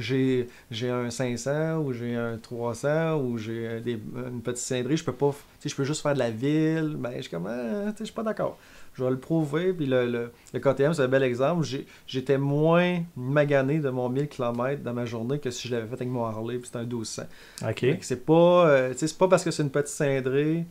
j'ai 0.00 0.90
un 0.90 1.10
500 1.10 1.78
ou 1.78 1.92
j'ai 1.92 2.16
un 2.16 2.38
300 2.38 3.16
ou 3.18 3.38
j'ai 3.38 3.82
une 3.86 4.42
petite 4.42 4.58
cylindrée, 4.58 4.96
je 4.96 5.04
peux 5.04 5.12
pas, 5.12 5.34
je 5.64 5.74
peux 5.74 5.84
juste 5.84 6.02
faire 6.02 6.14
de 6.14 6.18
la 6.18 6.30
ville. 6.30 6.96
Ben, 6.98 7.12
je 7.16 7.22
suis 7.22 7.30
comme, 7.30 7.46
ah, 7.46 7.92
je 7.98 8.04
suis 8.04 8.14
pas 8.14 8.22
d'accord. 8.22 8.58
Je 8.94 9.04
vais 9.04 9.10
le 9.10 9.18
prouver. 9.18 9.72
Puis 9.72 9.86
le, 9.86 10.06
le, 10.06 10.32
le 10.52 10.60
KTM, 10.60 10.94
c'est 10.94 11.02
un 11.02 11.08
bel 11.08 11.22
exemple. 11.22 11.66
J'étais 12.06 12.38
moins 12.38 13.00
magané 13.16 13.78
de 13.78 13.90
mon 13.90 14.08
1000 14.08 14.28
km 14.28 14.82
dans 14.82 14.94
ma 14.94 15.04
journée 15.04 15.38
que 15.38 15.50
si 15.50 15.68
je 15.68 15.74
l'avais 15.74 15.86
fait 15.86 15.94
avec 15.94 16.08
mon 16.08 16.24
Harley, 16.24 16.56
puis 16.56 16.66
c'était 16.66 16.78
un 16.78 16.84
1200. 16.84 17.22
OK. 17.68 17.86
C'est 18.00 18.24
pas, 18.24 18.68
euh, 18.68 18.94
c'est 18.96 19.16
pas 19.16 19.28
parce 19.28 19.44
que 19.44 19.50
c'est 19.50 19.62
une 19.62 19.70
petite 19.70 19.88
cindrée 19.88 20.64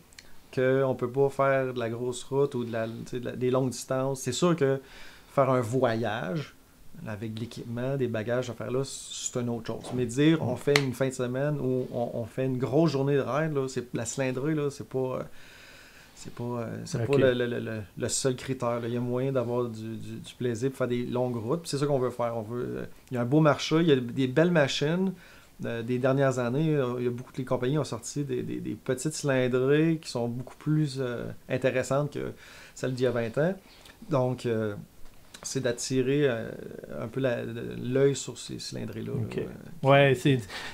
qu'on 0.53 0.95
peut 0.95 1.11
pas 1.11 1.29
faire 1.29 1.73
de 1.73 1.79
la 1.79 1.89
grosse 1.89 2.23
route 2.23 2.55
ou 2.55 2.65
de 2.65 2.71
la, 2.71 2.87
des 3.35 3.51
longues 3.51 3.69
distances. 3.69 4.21
C'est 4.21 4.31
sûr 4.31 4.55
que 4.55 4.79
faire 5.33 5.49
un 5.49 5.61
voyage 5.61 6.55
avec 7.07 7.39
l'équipement, 7.39 7.97
des 7.97 8.07
bagages 8.07 8.49
à 8.49 8.53
faire 8.53 8.71
là, 8.71 8.83
c'est 8.83 9.39
une 9.39 9.49
autre 9.49 9.67
chose. 9.67 9.91
Mais 9.93 10.05
dire 10.05 10.41
on 10.41 10.55
fait 10.55 10.77
une 10.79 10.93
fin 10.93 11.07
de 11.07 11.13
semaine 11.13 11.59
ou 11.59 11.87
on, 11.93 12.25
fait 12.25 12.45
une 12.45 12.57
grosse 12.57 12.91
journée 12.91 13.15
de 13.15 13.21
ride, 13.21 13.53
là, 13.53 13.67
la 13.93 14.05
cylindrée, 14.05 14.55
là, 14.55 14.69
c'est 14.69 14.87
pas. 14.87 15.19
Euh, 15.19 15.23
c'est 16.19 16.33
pas, 16.33 16.43
euh, 16.43 17.05
pas 17.07 17.17
le, 17.17 18.09
seul 18.09 18.35
critère. 18.35 18.81
Il 18.83 18.93
y 18.93 18.97
a 18.97 18.99
moyen 18.99 19.31
d'avoir 19.31 19.69
du, 19.69 20.33
plaisir 20.37 20.69
pour 20.69 20.79
faire 20.79 20.89
des 20.89 21.05
longues 21.05 21.37
routes. 21.37 21.65
C'est 21.65 21.77
ça 21.77 21.85
qu'on 21.85 21.97
veut 21.97 22.09
faire. 22.09 22.35
On 22.35 22.41
veut, 22.41 22.79
euh, 22.79 22.85
il 23.09 23.13
y 23.13 23.17
a 23.17 23.21
un 23.21 23.25
beau 23.25 23.39
marché, 23.39 23.77
il 23.79 23.87
y 23.87 23.93
a 23.93 23.95
des 23.95 24.27
belles 24.27 24.51
machines. 24.51 25.13
Euh, 25.63 25.81
des 25.81 25.97
dernières 25.97 26.37
années, 26.39 26.77
il 26.97 27.05
y 27.05 27.07
a 27.07 27.09
beaucoup 27.09 27.31
de 27.31 27.41
compagnies 27.43 27.77
ont 27.77 27.85
sorti 27.85 28.25
des, 28.25 28.77
petites 28.83 29.13
cylindrées 29.13 29.99
qui 30.01 30.09
sont 30.09 30.27
beaucoup 30.27 30.57
plus 30.57 31.01
intéressantes 31.47 32.11
que 32.11 32.33
celles 32.75 32.93
d'il 32.93 33.03
y 33.03 33.07
a 33.07 33.11
20 33.11 33.37
ans. 33.37 33.55
Donc, 34.09 34.45
c'est 35.43 35.61
d'attirer 35.61 36.21
euh, 36.23 36.49
un 37.01 37.07
peu 37.07 37.21
l'œil 37.81 38.15
sur 38.15 38.37
ces 38.37 38.59
cylindrées-là. 38.59 39.13
ouais, 39.83 40.17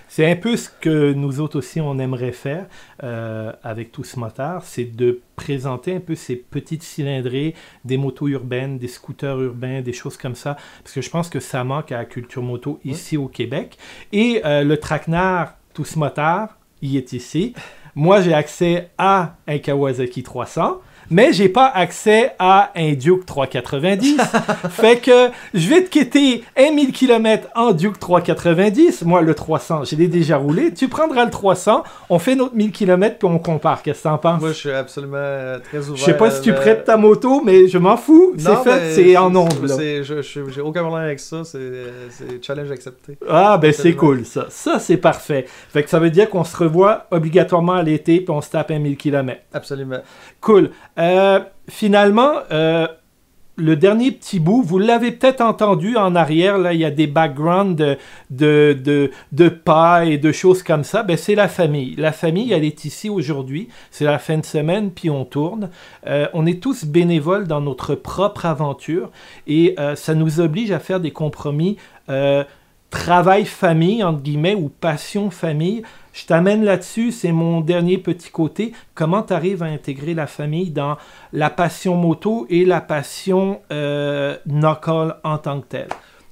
c'est 0.07 0.25
un 0.25 0.35
peu 0.35 0.57
ce 0.57 0.69
que 0.69 1.13
nous 1.13 1.39
autres 1.39 1.59
aussi 1.59 1.79
on 1.81 1.99
aimerait 1.99 2.31
faire 2.31 2.65
euh, 3.03 3.51
avec 3.63 3.91
tout 3.91 4.03
ce 4.03 4.19
motard, 4.19 4.63
c'est 4.63 4.85
de 4.85 5.21
présenter 5.35 5.95
un 5.95 5.99
peu 5.99 6.15
ces 6.15 6.35
petites 6.35 6.83
cylindrées, 6.83 7.53
des 7.83 7.97
motos 7.97 8.27
urbaines, 8.27 8.77
des 8.77 8.87
scooters 8.87 9.39
urbains, 9.41 9.81
des 9.81 9.93
choses 9.93 10.17
comme 10.17 10.35
ça, 10.35 10.57
parce 10.83 10.93
que 10.93 11.01
je 11.01 11.09
pense 11.09 11.29
que 11.29 11.39
ça 11.39 11.63
manque 11.63 11.91
à 11.91 11.97
la 11.97 12.05
culture 12.05 12.41
moto 12.41 12.79
ici 12.83 13.17
au 13.17 13.27
Québec. 13.27 13.77
Et 14.11 14.41
euh, 14.45 14.63
le 14.63 14.77
traquenard, 14.77 15.57
tout 15.73 15.85
ce 15.85 15.99
motard, 15.99 16.57
il 16.81 16.95
est 16.95 17.13
ici. 17.13 17.53
Moi, 17.95 18.21
j'ai 18.21 18.33
accès 18.33 18.89
à 18.97 19.37
un 19.47 19.57
Kawasaki 19.57 20.23
300 20.23 20.81
mais 21.09 21.33
j'ai 21.33 21.49
pas 21.49 21.67
accès 21.67 22.33
à 22.39 22.71
un 22.75 22.93
Duke 22.93 23.25
390. 23.25 24.17
fait 24.69 24.97
que 24.97 25.29
je 25.53 25.69
vais 25.69 25.83
te 25.83 25.89
quitter 25.89 26.43
1000 26.57 26.91
km 26.91 27.47
en 27.55 27.71
Duke 27.71 27.99
390. 27.99 29.03
Moi, 29.03 29.21
le 29.21 29.33
300, 29.33 29.83
je 29.85 29.95
l'ai 29.95 30.07
déjà 30.07 30.37
roulé. 30.37 30.73
Tu 30.73 30.87
prendras 30.87 31.25
le 31.25 31.31
300, 31.31 31.83
on 32.09 32.19
fait 32.19 32.35
notre 32.35 32.55
1000 32.55 32.71
km 32.71 33.17
puis 33.17 33.27
on 33.27 33.39
compare. 33.39 33.81
Qu'est-ce 33.81 34.03
que 34.03 34.09
t'en 34.09 34.17
penses? 34.17 34.41
Moi, 34.41 34.49
je 34.49 34.57
suis 34.57 34.71
absolument 34.71 35.17
euh, 35.17 35.59
très 35.59 35.79
ouvert. 35.79 35.95
Je 35.95 36.03
sais 36.03 36.17
pas 36.17 36.31
si 36.31 36.41
tu 36.41 36.53
prêtes 36.53 36.85
ta 36.85 36.97
moto, 36.97 37.41
mais 37.43 37.67
je 37.67 37.77
m'en 37.77 37.97
fous. 37.97 38.33
C'est 38.37 38.55
fait, 38.63 38.93
c'est 38.93 39.17
en 39.17 39.35
ondes. 39.35 39.53
J'ai 40.01 40.61
aucun 40.61 40.81
problème 40.81 41.05
avec 41.05 41.19
ça. 41.19 41.43
C'est 41.43 42.43
challenge 42.43 42.71
accepté. 42.71 43.17
Ah, 43.27 43.57
ben 43.57 43.71
c'est 43.71 43.93
cool 43.93 44.25
ça. 44.25 44.45
Ça, 44.49 44.79
c'est 44.79 44.97
parfait. 44.97 45.45
Fait 45.69 45.83
que 45.83 45.89
ça 45.89 45.99
veut 45.99 46.09
dire 46.09 46.29
qu'on 46.29 46.43
se 46.43 46.55
revoit 46.55 47.07
obligatoirement 47.11 47.73
à 47.73 47.83
l'été 47.83 48.19
puis 48.19 48.29
on 48.29 48.41
se 48.41 48.49
tape 48.49 48.71
1000 48.71 48.97
km. 48.97 49.39
Absolument. 49.53 49.99
Cool. 50.41 50.71
Euh, 50.97 51.39
finalement, 51.69 52.33
euh, 52.51 52.87
le 53.57 53.75
dernier 53.75 54.11
petit 54.11 54.39
bout, 54.39 54.61
vous 54.61 54.79
l'avez 54.79 55.11
peut-être 55.11 55.41
entendu 55.41 55.95
en 55.95 56.15
arrière, 56.15 56.57
là, 56.57 56.73
il 56.73 56.79
y 56.79 56.85
a 56.85 56.91
des 56.91 57.07
backgrounds 57.07 57.97
de, 58.29 59.11
pas 59.63 60.05
et 60.05 60.17
de 60.17 60.31
choses 60.31 60.61
comme 60.61 60.83
ça. 60.83 61.03
Ben, 61.03 61.15
c'est 61.15 61.35
la 61.35 61.47
famille. 61.47 61.95
La 61.95 62.11
famille, 62.11 62.51
elle 62.51 62.65
est 62.65 62.83
ici 62.85 63.09
aujourd'hui. 63.09 63.69
C'est 63.91 64.05
la 64.05 64.19
fin 64.19 64.37
de 64.37 64.45
semaine, 64.45 64.91
puis 64.91 65.09
on 65.09 65.23
tourne. 65.23 65.69
Euh, 66.05 66.27
on 66.33 66.45
est 66.45 66.61
tous 66.61 66.85
bénévoles 66.85 67.47
dans 67.47 67.61
notre 67.61 67.95
propre 67.95 68.45
aventure 68.45 69.09
et 69.47 69.75
ça 69.95 70.15
nous 70.15 70.39
oblige 70.39 70.71
à 70.71 70.79
faire 70.79 70.99
des 70.99 71.11
compromis. 71.11 71.77
travail 72.89 73.45
famille, 73.45 74.03
entre 74.03 74.21
guillemets, 74.21 74.55
ou 74.55 74.69
passion 74.69 75.29
famille. 75.29 75.83
Je 76.15 76.25
t'amène 76.25 76.63
là-dessus, 76.63 77.11
c'est 77.11 77.33
mon 77.33 77.59
dernier 77.59 77.97
petit 77.97 78.29
côté. 78.29 78.71
Comment 78.93 79.21
tu 79.21 79.33
arrives 79.33 79.61
à 79.63 79.65
intégrer 79.65 80.13
la 80.13 80.27
famille 80.27 80.71
dans 80.71 80.95
la 81.33 81.49
passion 81.49 81.97
moto 81.97 82.47
et 82.49 82.63
la 82.63 82.79
passion 82.79 83.61
euh, 83.73 84.37
knuckle 84.45 85.17
en 85.25 85.37
tant 85.37 85.59
que 85.59 85.67
telle? 85.67 85.89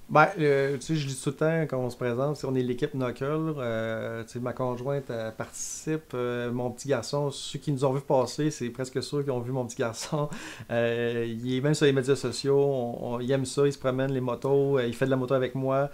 Ben, 0.10 0.28
euh, 0.38 0.78
tu 0.78 0.82
sais, 0.82 0.96
je 0.96 1.08
dis 1.08 1.20
tout 1.20 1.32
le 1.32 1.36
temps 1.36 1.62
quand 1.68 1.80
on 1.80 1.90
se 1.90 1.98
présente, 1.98 2.44
on 2.44 2.54
est 2.54 2.62
l'équipe 2.62 2.94
Knuckle. 2.94 3.56
Euh, 3.58 4.24
tu 4.24 4.34
sais, 4.34 4.40
ma 4.40 4.54
conjointe 4.54 5.12
participe. 5.38 6.14
Euh, 6.14 6.52
mon 6.52 6.70
petit 6.72 6.88
garçon, 6.88 7.32
ceux 7.32 7.58
qui 7.58 7.72
nous 7.72 7.84
ont 7.84 7.94
vu 7.94 8.02
passer, 8.02 8.52
c'est 8.52 8.70
presque 8.70 9.02
sûr 9.02 9.24
qu'ils 9.24 9.32
ont 9.32 9.40
vu 9.40 9.52
mon 9.52 9.66
petit 9.66 9.78
garçon. 9.78 10.30
il 10.70 11.56
est 11.58 11.62
même 11.62 11.74
sur 11.74 11.88
les 11.88 11.94
médias 11.94 12.16
sociaux. 12.16 13.18
il 13.22 13.32
aime 13.32 13.46
ça, 13.46 13.66
il 13.66 13.74
se 13.74 13.80
promène 13.80 14.14
les 14.14 14.22
motos, 14.22 14.80
il 14.80 14.94
fait 14.94 15.06
de 15.06 15.10
la 15.10 15.18
moto 15.18 15.34
avec 15.34 15.56
moi. 15.56 15.90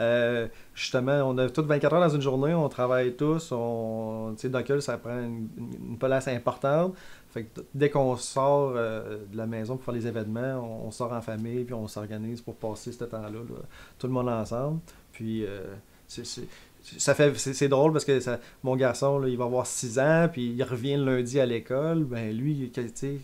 Euh, 0.00 0.48
justement, 0.74 1.22
on 1.24 1.38
a 1.38 1.48
toutes 1.48 1.66
24 1.66 1.92
heures 1.92 2.00
dans 2.00 2.14
une 2.14 2.20
journée, 2.20 2.54
on 2.54 2.68
travaille 2.68 3.14
tous. 3.14 3.52
On, 3.52 4.34
sais, 4.36 4.50
ça 4.80 4.98
prend 4.98 5.18
une, 5.18 5.96
place 5.98 6.28
importante. 6.28 6.94
Fait 7.30 7.44
que 7.44 7.60
dès 7.74 7.90
qu'on 7.90 8.16
sort 8.16 8.72
euh, 8.76 9.18
de 9.30 9.36
la 9.36 9.46
maison 9.46 9.76
pour 9.76 9.84
faire 9.84 9.94
les 9.94 10.06
événements, 10.06 10.84
on, 10.86 10.90
sort 10.90 11.12
en 11.12 11.20
famille, 11.20 11.64
puis 11.64 11.74
on 11.74 11.88
s'organise 11.88 12.40
pour 12.40 12.54
passer 12.56 12.92
ce 12.92 13.04
temps-là, 13.04 13.38
tout 13.98 14.06
le 14.06 14.12
monde 14.12 14.28
ensemble. 14.28 14.80
Puis 15.12 15.44
euh, 15.44 15.74
c'est 16.06 16.48
ça 16.98 17.14
fait 17.14 17.32
c'est 17.36 17.68
drôle 17.68 17.92
parce 17.92 18.04
que 18.04 18.20
ça, 18.20 18.38
mon 18.62 18.76
garçon 18.76 19.18
là, 19.18 19.28
il 19.28 19.36
va 19.36 19.44
avoir 19.44 19.66
6 19.66 19.98
ans 19.98 20.28
puis 20.30 20.54
il 20.56 20.62
revient 20.62 20.96
le 20.96 21.16
lundi 21.16 21.40
à 21.40 21.46
l'école. 21.46 22.04
Ben 22.04 22.36
lui 22.36 22.70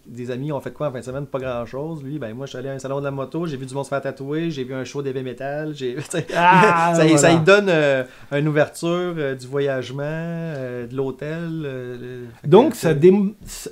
des 0.06 0.30
amis 0.30 0.52
ont 0.52 0.60
fait 0.60 0.72
quoi 0.72 0.88
en 0.88 0.92
fin 0.92 1.00
de 1.00 1.04
semaine? 1.04 1.26
Pas 1.26 1.38
grand 1.38 1.66
chose 1.66 2.02
lui 2.02 2.18
ben 2.18 2.34
moi 2.34 2.46
je 2.46 2.50
suis 2.50 2.58
allé 2.58 2.68
à 2.68 2.72
un 2.72 2.78
salon 2.78 3.00
de 3.00 3.04
la 3.04 3.10
moto 3.10 3.46
j'ai 3.46 3.56
vu 3.56 3.66
du 3.66 3.74
monde 3.74 3.84
se 3.84 3.90
faire 3.90 4.00
tatouer 4.00 4.50
j'ai 4.50 4.64
vu 4.64 4.74
un 4.74 4.84
show 4.84 5.02
metal 5.02 5.74
j'ai 5.74 5.96
ah, 6.36 6.92
ça, 6.96 7.16
ça 7.16 7.32
lui 7.32 7.40
donne 7.40 7.68
euh, 7.68 8.04
une 8.32 8.48
ouverture 8.48 9.14
euh, 9.16 9.34
du 9.34 9.46
voyagement 9.46 10.02
euh, 10.04 10.86
de 10.86 10.96
l'hôtel 10.96 12.28
donc 12.44 12.74
ça 12.74 12.94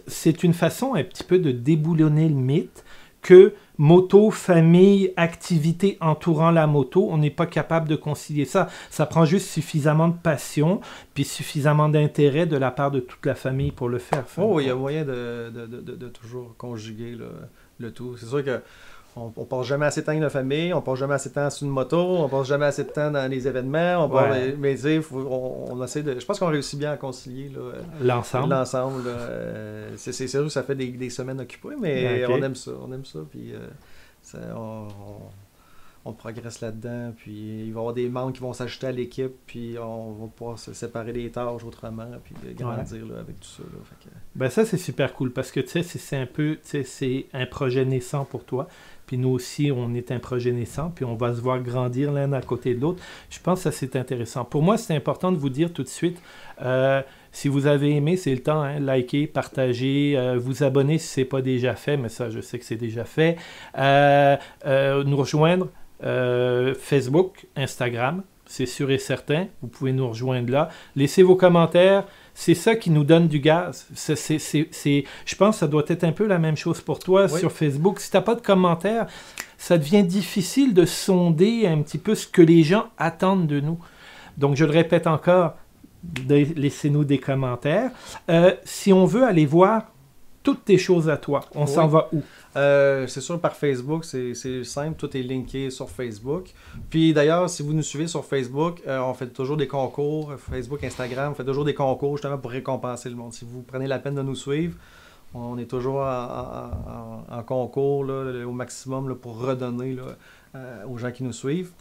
c'est 0.07 0.42
une 0.42 0.54
façon 0.54 0.95
un 0.95 1.04
petit 1.04 1.25
peu 1.25 1.38
de 1.38 1.50
déboulonner 1.50 2.28
le 2.28 2.35
mythe 2.35 2.85
que 3.23 3.52
moto, 3.78 4.30
famille, 4.30 5.12
activité 5.16 5.97
entourant 6.00 6.50
la 6.50 6.66
moto, 6.66 7.08
on 7.11 7.18
n'est 7.18 7.30
pas 7.30 7.47
capable 7.47 7.88
de 7.88 7.97
concilier 7.97 8.44
ça. 8.44 8.68
Ça 8.90 9.06
prend 9.06 9.25
juste 9.25 9.49
suffisamment 9.49 10.08
de 10.08 10.16
passion, 10.16 10.80
puis 11.14 11.25
suffisamment 11.25 11.88
d'intérêt 11.88 12.47
de 12.47 12.56
la 12.56 12.70
part 12.70 12.90
de 12.90 13.00
toute 13.00 13.25
la 13.25 13.35
famille 13.35 13.70
pour 13.70 13.88
le 13.88 13.99
faire. 13.99 14.25
oh, 14.37 14.61
il 14.61 14.66
y 14.66 14.70
a 14.70 14.75
moyen 14.75 15.04
de, 15.04 15.50
de, 15.50 16.08
toujours 16.08 16.56
conjuguer 16.56 17.16
le 17.78 17.92
tout. 17.92 18.16
C'est 18.16 18.26
sûr 18.26 18.44
que 18.44 18.61
on, 19.16 19.32
on, 19.36 19.44
passe 19.44 19.66
jamais 19.66 19.86
assez 19.86 20.00
de 20.00 20.06
temps 20.06 20.12
avec 20.12 20.22
la 20.22 20.30
famille, 20.30 20.72
on 20.72 20.82
passe 20.82 20.98
jamais 20.98 21.14
assez 21.14 21.30
de 21.30 21.34
temps 21.34 21.50
sur 21.50 21.66
une 21.66 21.72
moto, 21.72 21.98
on 21.98 22.28
passe 22.28 22.46
jamais 22.46 22.66
assez 22.66 22.84
de 22.84 22.90
temps 22.90 23.10
dans 23.10 23.30
les 23.30 23.48
événements. 23.48 24.04
On 24.04 24.08
mais 24.58 25.00
on, 25.12 25.82
essaie 25.82 26.02
de. 26.02 26.18
Je 26.18 26.24
pense 26.24 26.38
qu'on 26.38 26.48
réussit 26.48 26.78
bien 26.78 26.92
à 26.92 26.96
concilier 26.96 27.50
l'ensemble. 28.00 28.50
L'ensemble. 28.50 29.02
Euh, 29.06 29.92
c'est 29.96 30.12
sûr 30.12 30.44
que 30.44 30.48
ça 30.48 30.62
fait 30.62 30.74
des, 30.74 31.10
semaines 31.10 31.40
occupées, 31.40 31.76
mais 31.80 32.24
on 32.26 32.42
aime 32.42 32.54
ça. 32.54 32.72
On 32.86 32.92
aime 32.92 33.04
ça. 33.04 33.20
Puis 33.30 33.52
euh, 33.54 34.54
on, 36.04 36.12
progresse 36.12 36.62
là-dedans. 36.62 37.12
Puis 37.16 37.66
il 37.66 37.72
va 37.72 37.80
y 37.80 37.80
avoir 37.80 37.92
des 37.92 38.08
membres 38.08 38.32
qui 38.32 38.40
vont 38.40 38.54
s'ajouter 38.54 38.86
à 38.86 38.92
l'équipe, 38.92 39.32
puis 39.46 39.76
on 39.78 40.12
va 40.12 40.26
pouvoir 40.28 40.58
se 40.58 40.72
séparer 40.72 41.12
des 41.12 41.30
tâches 41.30 41.64
autrement, 41.64 42.08
puis 42.24 42.34
grandir 42.54 43.04
avec 43.18 43.40
tout 43.40 43.48
ça. 43.48 43.62
Ben 44.34 44.48
ça, 44.48 44.64
c'est 44.64 44.78
super 44.78 45.12
cool 45.12 45.32
parce 45.32 45.50
que 45.50 45.60
tu 45.60 45.82
sais, 45.82 45.98
c'est 45.98 46.16
un 46.16 46.26
peu, 46.26 46.58
c'est 46.62 47.26
un 47.34 47.46
projet 47.46 47.84
naissant 47.84 48.24
pour 48.24 48.44
toi. 48.44 48.68
Puis 49.08 49.16
nous 49.16 49.30
aussi, 49.30 49.72
on 49.74 49.94
est 49.94 50.12
un 50.12 50.18
projet 50.18 50.52
naissant, 50.52 50.92
puis 50.94 51.06
on 51.06 51.14
va 51.14 51.34
se 51.34 51.40
voir 51.40 51.60
grandir 51.62 52.12
l'un 52.12 52.30
à 52.34 52.42
côté 52.42 52.74
de 52.74 52.80
l'autre. 52.82 53.02
Je 53.30 53.40
pense 53.40 53.60
que 53.60 53.62
ça, 53.64 53.72
c'est 53.72 53.96
intéressant. 53.96 54.44
Pour 54.44 54.62
moi, 54.62 54.76
c'est 54.76 54.94
important 54.94 55.32
de 55.32 55.38
vous 55.38 55.48
dire 55.48 55.72
tout 55.72 55.82
de 55.82 55.88
suite, 55.88 56.20
euh, 56.60 57.00
si 57.32 57.48
vous 57.48 57.66
avez 57.66 57.96
aimé, 57.96 58.18
c'est 58.18 58.34
le 58.34 58.42
temps, 58.42 58.60
hein, 58.60 58.78
liker, 58.80 59.26
partager, 59.26 60.12
euh, 60.18 60.38
vous 60.38 60.62
abonner 60.62 60.98
si 60.98 61.08
ce 61.08 61.20
n'est 61.20 61.24
pas 61.24 61.40
déjà 61.40 61.74
fait, 61.74 61.96
mais 61.96 62.10
ça, 62.10 62.28
je 62.28 62.40
sais 62.40 62.58
que 62.58 62.66
c'est 62.66 62.76
déjà 62.76 63.04
fait. 63.04 63.36
Euh, 63.78 64.36
nous 65.04 65.16
rejoindre 65.16 65.68
Facebook, 66.78 67.46
Instagram, 67.56 68.22
c'est 68.44 68.66
sûr 68.66 68.90
et 68.90 68.98
certain. 68.98 69.46
Vous 69.62 69.68
pouvez 69.68 69.92
nous 69.92 70.08
rejoindre 70.08 70.52
là. 70.52 70.68
Laissez 70.96 71.22
vos 71.22 71.34
commentaires 71.34 72.04
c'est 72.40 72.54
ça 72.54 72.76
qui 72.76 72.90
nous 72.90 73.02
donne 73.02 73.26
du 73.26 73.40
gaz. 73.40 73.88
C'est, 73.97 74.14
je 74.38 75.35
pense 75.35 75.57
que 75.57 75.59
ça 75.59 75.66
doit 75.66 75.83
être 75.88 76.04
un 76.04 76.12
peu 76.12 76.25
la 76.25 76.38
même 76.38 76.57
chose 76.57 76.80
pour 76.80 77.00
toi 77.00 77.28
sur 77.28 77.50
Facebook. 77.50 77.99
Si 77.99 78.12
tu 78.12 78.16
n'as 78.16 78.23
pas 78.23 78.37
de 78.37 78.40
commentaires, 78.40 79.09
ça 79.59 79.76
devient 79.76 80.04
difficile 80.04 80.73
de 80.73 80.85
sonder 80.85 81.66
un 81.66 81.83
petit 81.83 81.99
peu 81.99 82.14
ce 82.14 82.28
que 82.28 82.40
les 82.40 82.62
gens 82.62 82.87
attendent 82.97 83.49
de 83.49 83.59
nous. 83.59 83.80
Donc, 84.37 84.54
je 84.54 84.64
le 84.64 84.71
répète 84.71 85.09
encore, 85.09 85.54
laissez-nous 86.28 87.02
des 87.02 87.18
commentaires. 87.18 87.90
Euh, 88.30 88.54
si 88.64 88.92
on 88.92 89.04
veut 89.04 89.25
aller 89.25 89.45
voir 89.45 89.87
toutes 90.48 90.64
tes 90.64 90.78
choses 90.78 91.10
à 91.10 91.18
toi, 91.18 91.40
on 91.54 91.66
s'en 91.66 91.84
Oui. 91.84 91.92
va 91.92 92.08
où? 92.14 92.22
Euh, 92.56 93.06
c'est 93.06 93.20
sûr, 93.20 93.38
par 93.38 93.54
Facebook, 93.54 94.06
c'est 94.06 94.32
simple, 94.64 94.96
tout 94.96 95.14
est 95.14 95.22
linké 95.22 95.68
sur 95.68 95.90
Facebook. 95.90 96.46
Puis 96.88 97.12
d'ailleurs, 97.12 97.50
si 97.50 97.62
vous 97.62 97.74
nous 97.74 97.82
suivez 97.82 98.06
sur 98.06 98.24
Facebook, 98.24 98.80
euh, 98.86 98.98
on 99.00 99.12
fait 99.12 99.26
toujours 99.26 99.58
des 99.58 99.66
concours, 99.68 100.32
Facebook, 100.38 100.82
Instagram, 100.82 101.32
on 101.32 101.34
fait 101.34 101.44
toujours 101.44 101.66
des 101.66 101.74
concours 101.74 102.16
justement 102.16 102.38
pour 102.38 102.50
récompenser 102.50 103.10
le 103.10 103.16
monde. 103.16 103.34
Si 103.34 103.44
vous 103.44 103.60
prenez 103.60 103.86
la 103.86 103.98
peine 103.98 104.14
de 104.14 104.22
nous 104.22 104.34
suivre, 104.34 104.74
on 105.34 105.58
est 105.58 105.66
toujours 105.66 105.98
en, 106.00 106.24
en- 107.30 107.34
en- 107.34 107.38
en 107.38 107.42
concours 107.42 108.04
là, 108.06 108.46
au 108.46 108.52
maximum 108.52 109.10
là, 109.10 109.14
pour 109.14 109.38
redonner 109.38 109.92
là, 109.92 110.02
euh, 110.54 110.84
aux 110.88 110.96
gens 110.96 111.10
qui 111.12 111.24
nous 111.24 111.34
suivent. 111.34 111.72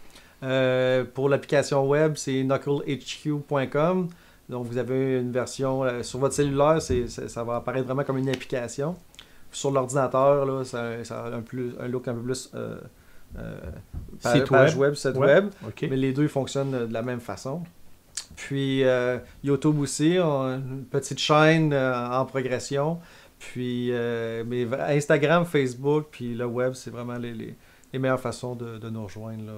Pour 1.14 1.30
l'application 1.30 1.88
web, 1.88 2.14
c'est 2.18 2.44
knucklehq.com. 2.44 4.10
Donc 4.50 4.66
vous 4.66 4.78
avez 4.78 5.20
une 5.20 5.32
version 5.32 5.84
euh, 5.84 6.04
sur 6.04 6.20
votre 6.20 6.34
cellulaire, 6.36 6.82
c'est- 6.82 7.08
ça 7.08 7.44
va 7.44 7.58
apparaître 7.58 7.86
vraiment 7.86 8.04
comme 8.04 8.18
une 8.18 8.30
application. 8.30 8.96
Sur 9.52 9.72
l'ordinateur, 9.72 10.46
là, 10.46 10.64
ça, 10.64 11.04
ça 11.04 11.26
a 11.26 11.36
un, 11.36 11.42
plus, 11.42 11.74
un 11.80 11.88
look 11.88 12.08
un 12.08 12.14
peu 12.14 12.22
plus 12.22 12.50
euh, 12.56 12.78
euh, 13.38 13.60
page 14.24 14.76
web. 14.76 14.78
web, 14.78 14.94
site 14.96 15.16
Ouais. 15.16 15.28
web. 15.28 15.50
Mais 15.90 15.98
les 15.98 16.14
deux 16.14 16.28
fonctionnent 16.28 16.88
de 16.88 16.94
la 16.94 17.02
même 17.02 17.20
façon. 17.20 17.64
Puis 18.36 18.84
euh, 18.84 19.18
YouTube 19.44 19.80
aussi, 19.80 20.18
on 20.22 20.56
une 20.56 20.86
petite 20.86 21.20
chaîne 21.20 21.72
euh, 21.74 22.10
en 22.10 22.26
progression. 22.26 23.00
Puis 23.40 23.92
mais 24.46 24.66
Instagram, 24.90 25.46
Facebook, 25.46 26.08
puis 26.12 26.34
le 26.34 26.46
web, 26.46 26.74
c'est 26.74 26.90
vraiment 26.90 27.18
les, 27.18 27.34
les- 27.34 27.56
les 27.94 28.00
meilleures 28.00 28.20
façons 28.20 28.56
de, 28.56 28.78
de 28.78 28.90
nous 28.90 29.04
rejoindre. 29.04 29.46
là. 29.46 29.54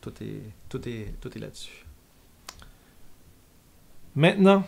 Tout 0.00 0.12
est, 0.22 0.40
tout 0.68 0.88
est, 0.88 1.14
tout 1.20 1.30
est 1.36 1.40
là-dessus. 1.40 1.83
Maintenant, 4.16 4.64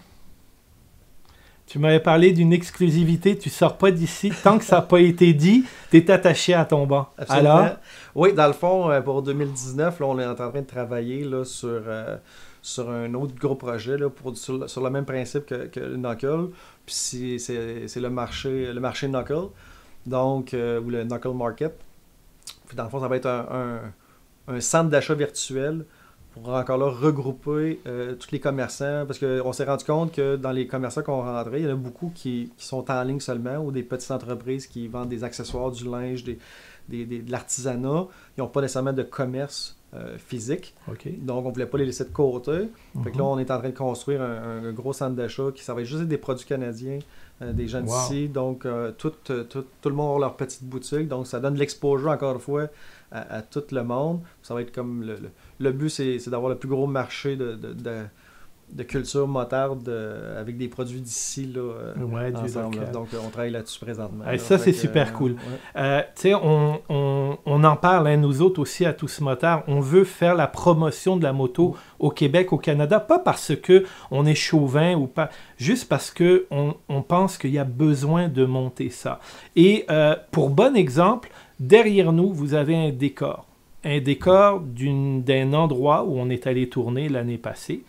tu 1.67 1.79
m'avais 1.81 2.01
parlé 2.01 2.33
d'une 2.33 2.53
exclusivité, 2.53 3.37
tu 3.37 3.51
sors 3.51 3.77
pas 3.77 3.91
d'ici. 3.91 4.31
Tant 4.45 4.59
que 4.59 4.65
ça 4.65 4.77
n'a 4.77 4.83
pas 4.83 5.01
été 5.01 5.33
dit, 5.35 5.65
tu 5.91 5.97
es 5.97 6.11
attaché 6.11 6.55
à 6.55 6.65
ton 6.65 6.87
banc. 6.87 7.09
Absolument. 7.19 7.51
Alors, 7.57 7.77
Oui, 8.15 8.33
dans 8.33 8.47
le 8.47 8.53
fond, 8.53 8.91
euh, 8.91 9.01
pour 9.01 9.23
2019, 9.23 9.99
là, 10.01 10.07
on 10.07 10.19
est 10.19 10.27
en 10.27 10.35
train 10.35 10.51
de 10.53 10.61
travailler 10.67 11.25
là, 11.25 11.45
sur, 11.45 11.69
euh, 11.87 12.17
sur 12.63 12.89
un 12.91 13.13
autre 13.15 13.35
gros 13.35 13.57
projet 13.57 13.99
là, 13.99 14.09
pour, 14.11 14.37
sur, 14.37 14.59
le- 14.59 14.69
sur 14.69 14.81
le 14.83 14.91
même 14.91 15.05
principe 15.05 15.47
que, 15.47 15.67
que 15.67 15.81
le 15.81 15.97
Knuckle. 15.97 16.51
Puis 16.87 16.95
c'est- 17.41 17.97
le 18.01 18.11
marché, 18.11 18.73
le 18.73 18.81
marché 18.81 19.09
Knuckle, 19.09 19.49
donc, 20.07 20.55
euh, 20.55 20.81
ou 20.81 20.91
le 20.91 21.03
Knuckle 21.05 21.35
Market. 21.35 21.77
Puis 22.69 22.77
dans 22.77 22.85
le 22.85 22.91
fond, 22.91 23.01
ça 23.01 23.09
va 23.09 23.17
être 23.17 23.27
un, 23.27 23.47
un- 24.49 24.55
un 24.55 24.61
centre 24.61 24.89
d'achat 24.89 25.15
virtuel 25.15 25.85
pour 26.43 26.55
encore 26.55 26.79
là 26.79 26.87
regrouper 26.87 27.81
euh, 27.87 28.15
tous 28.15 28.31
les 28.31 28.41
commerçants. 28.41 29.05
Parce 29.07 29.19
qu'on 29.19 29.53
s'est 29.53 29.65
rendu 29.65 29.85
compte 29.85 30.13
que 30.13 30.37
dans 30.37 30.53
les 30.53 30.67
commerçants 30.67 31.03
qu'on 31.03 31.23
rentrait, 31.23 31.61
il 31.61 31.67
y 31.67 31.69
en 31.69 31.73
a 31.73 31.77
beaucoup 31.77 32.11
qui, 32.15 32.53
sont 32.59 32.91
en 32.91 33.03
ligne 33.03 33.21
seulement 33.21 33.57
ou 33.59 33.71
des 33.73 33.83
petites 33.83 34.11
entreprises 34.11 34.67
qui 34.67 34.87
vendent 34.89 35.09
des 35.09 35.25
accessoires, 35.25 35.71
du 35.71 35.85
linge, 35.85 36.25
des- 36.25 36.39
des- 36.89 37.05
de 37.07 37.31
l'artisanat. 37.33 38.07
Ils 38.37 38.41
n'ont 38.41 38.49
pas 38.49 38.61
nécessairement 38.61 38.93
de 38.93 39.03
commerce 39.03 39.77
euh, 39.97 40.19
physique. 40.19 40.75
Donc, 41.23 41.45
on 41.45 41.49
ne 41.49 41.55
voulait 41.55 41.67
pas 41.67 41.79
les 41.79 41.87
laisser 41.87 42.05
de 42.05 42.11
côté. 42.11 42.69
Fait 43.03 43.11
que 43.11 43.17
là, 43.19 43.25
Mhm. 43.25 43.31
on 43.31 43.39
est 43.39 43.51
en 43.51 43.59
train 43.59 43.71
de 43.71 43.75
construire 43.77 44.23
un, 44.23 44.65
un 44.69 44.73
gros 44.73 44.93
centre 44.93 45.15
d'achat 45.17 45.51
qui 45.55 45.63
ça 45.63 45.75
va 45.75 45.81
être 45.81 45.87
juste 45.87 46.03
des 46.05 46.19
produits 46.19 46.47
canadiens, 46.47 46.99
euh, 47.43 47.53
des 47.53 47.67
gens 47.69 47.81
Wow. 47.83 47.87
d'ici. 47.87 48.29
Donc, 48.29 48.67
euh, 48.67 48.93
tout, 48.97 49.13
tout, 49.25 49.45
tout 49.81 49.89
le 49.89 49.95
monde 49.95 50.17
a 50.19 50.21
leur 50.27 50.37
petite 50.37 50.65
boutique. 50.65 51.09
Donc, 51.09 51.27
ça 51.27 51.41
donne 51.41 51.55
de 51.55 51.59
l'exposure, 51.59 52.09
encore 52.11 52.35
une 52.35 52.41
fois, 52.41 52.67
à, 53.11 53.37
à 53.37 53.43
tout 53.43 53.63
le 53.73 53.83
monde. 53.83 54.21
Ça 54.43 54.55
va 54.55 54.63
être 54.63 54.73
comme 54.75 55.03
le, 55.03 55.15
le, 55.17 55.31
le 55.61 55.73
but, 55.73 55.89
c'est 55.91 56.19
c'est 56.19 56.31
d'avoir 56.31 56.51
le 56.51 56.57
plus 56.59 56.69
gros 56.69 56.87
marché 56.87 57.37
de, 57.37 57.55
de, 57.55 57.73
de, 57.73 58.03
de 58.73 58.83
culture 58.83 59.27
motarde 59.29 59.89
euh, 59.89 60.41
avec 60.41 60.57
des 60.59 60.69
produits 60.69 61.01
d'ici. 61.01 61.47
là, 61.47 61.61
euh, 61.61 61.95
Ouais, 61.99 62.35
ensemble, 62.37 62.79
là. 62.79 62.85
Donc, 62.87 63.09
euh, 63.15 63.19
on 63.25 63.31
travaille 63.31 63.53
là-dessus 63.53 63.79
présentement. 63.81 64.25
Ouais, 64.25 64.33
là. 64.33 64.39
ça, 64.39 64.59
c'est 64.59 64.73
super 64.73 65.09
euh, 65.09 65.13
cool. 65.13 65.33
ouais. 65.33 65.39
Euh, 65.77 66.01
tu 66.17 66.23
sais, 66.23 66.35
on, 66.35 66.81
on- 66.89 67.39
on 67.47 67.65
en 67.65 67.77
parle, 67.77 68.09
hein, 68.09 68.17
nous 68.17 68.43
autres 68.43 68.61
aussi, 68.61 68.85
à 68.85 68.93
Tous 68.93 69.21
Motards. 69.21 69.63
On 69.69 69.81
veut 69.81 70.05
faire 70.05 70.35
la 70.35 70.47
promotion 70.49 71.17
de 71.17 71.23
la 71.23 71.33
moto 71.33 71.77
au 72.01 72.11
Québec, 72.11 72.53
au 72.53 72.59
Canada, 72.59 72.99
pas 73.01 73.19
parce 73.21 73.55
que 73.55 73.85
on 74.11 74.27
est 74.27 74.35
chauvin 74.35 74.95
ou 74.97 75.07
pas, 75.07 75.31
juste 75.59 75.89
parce 75.89 76.11
que 76.11 76.47
on, 76.51 76.75
on 76.89 77.03
pense 77.03 77.39
qu'il 77.39 77.51
y 77.53 77.59
a 77.59 77.65
besoin 77.65 78.29
de 78.29 78.45
monter 78.45 78.91
ça. 78.91 79.21
Et 79.55 79.85
euh, 79.91 80.17
pour 80.33 80.51
bon 80.51 80.75
exemple, 80.77 81.31
derrière 81.61 82.13
nous, 82.13 82.33
vous 82.33 82.55
avez 82.55 82.75
un 82.77 82.91
décor. 82.91 83.47
Un 83.85 84.01
décor 84.01 84.61
d'un 84.61 85.53
endroit 85.53 86.03
où 86.05 86.19
on 86.19 86.29
est 86.31 86.47
allé 86.49 86.69
tourner 86.69 87.09
l'année 87.09 87.39
passée. 87.39 87.83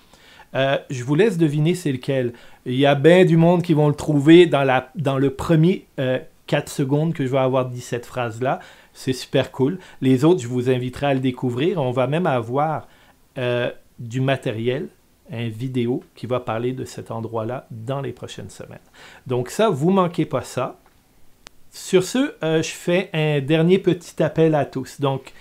Euh, 0.55 0.77
je 0.89 1.03
vous 1.03 1.15
laisse 1.15 1.37
deviner 1.37 1.75
c'est 1.75 1.91
lequel. 1.91 2.33
Il 2.65 2.75
y 2.75 2.85
a 2.85 2.95
bien 2.95 3.25
du 3.25 3.37
monde 3.37 3.63
qui 3.63 3.73
vont 3.73 3.87
le 3.87 3.95
trouver 3.95 4.45
dans, 4.45 4.63
la, 4.63 4.91
dans 4.95 5.17
le 5.17 5.31
premier 5.31 5.85
euh, 5.99 6.19
4 6.47 6.69
secondes 6.69 7.13
que 7.13 7.25
je 7.25 7.31
vais 7.31 7.37
avoir 7.37 7.65
dit 7.65 7.81
cette 7.81 8.05
phrase-là. 8.05 8.59
C'est 8.93 9.13
super 9.13 9.51
cool. 9.51 9.77
Les 10.01 10.25
autres, 10.25 10.41
je 10.41 10.47
vous 10.47 10.69
inviterai 10.69 11.07
à 11.07 11.13
le 11.13 11.19
découvrir. 11.19 11.79
On 11.79 11.91
va 11.91 12.07
même 12.07 12.25
avoir 12.25 12.87
euh, 13.37 13.69
du 13.99 14.21
matériel, 14.21 14.87
un 15.31 15.49
vidéo 15.49 16.03
qui 16.15 16.25
va 16.25 16.39
parler 16.39 16.71
de 16.71 16.85
cet 16.85 17.11
endroit-là 17.11 17.67
dans 17.69 18.01
les 18.01 18.13
prochaines 18.13 18.49
semaines. 18.49 18.79
Donc 19.27 19.49
ça, 19.49 19.69
vous 19.69 19.91
manquez 19.91 20.25
pas 20.25 20.41
ça. 20.41 20.79
Sur 21.69 22.03
ce, 22.03 22.33
euh, 22.43 22.63
je 22.63 22.69
fais 22.69 23.09
un 23.13 23.39
dernier 23.41 23.77
petit 23.77 24.23
appel 24.23 24.55
à 24.55 24.65
tous. 24.65 24.99
Donc, 24.99 25.33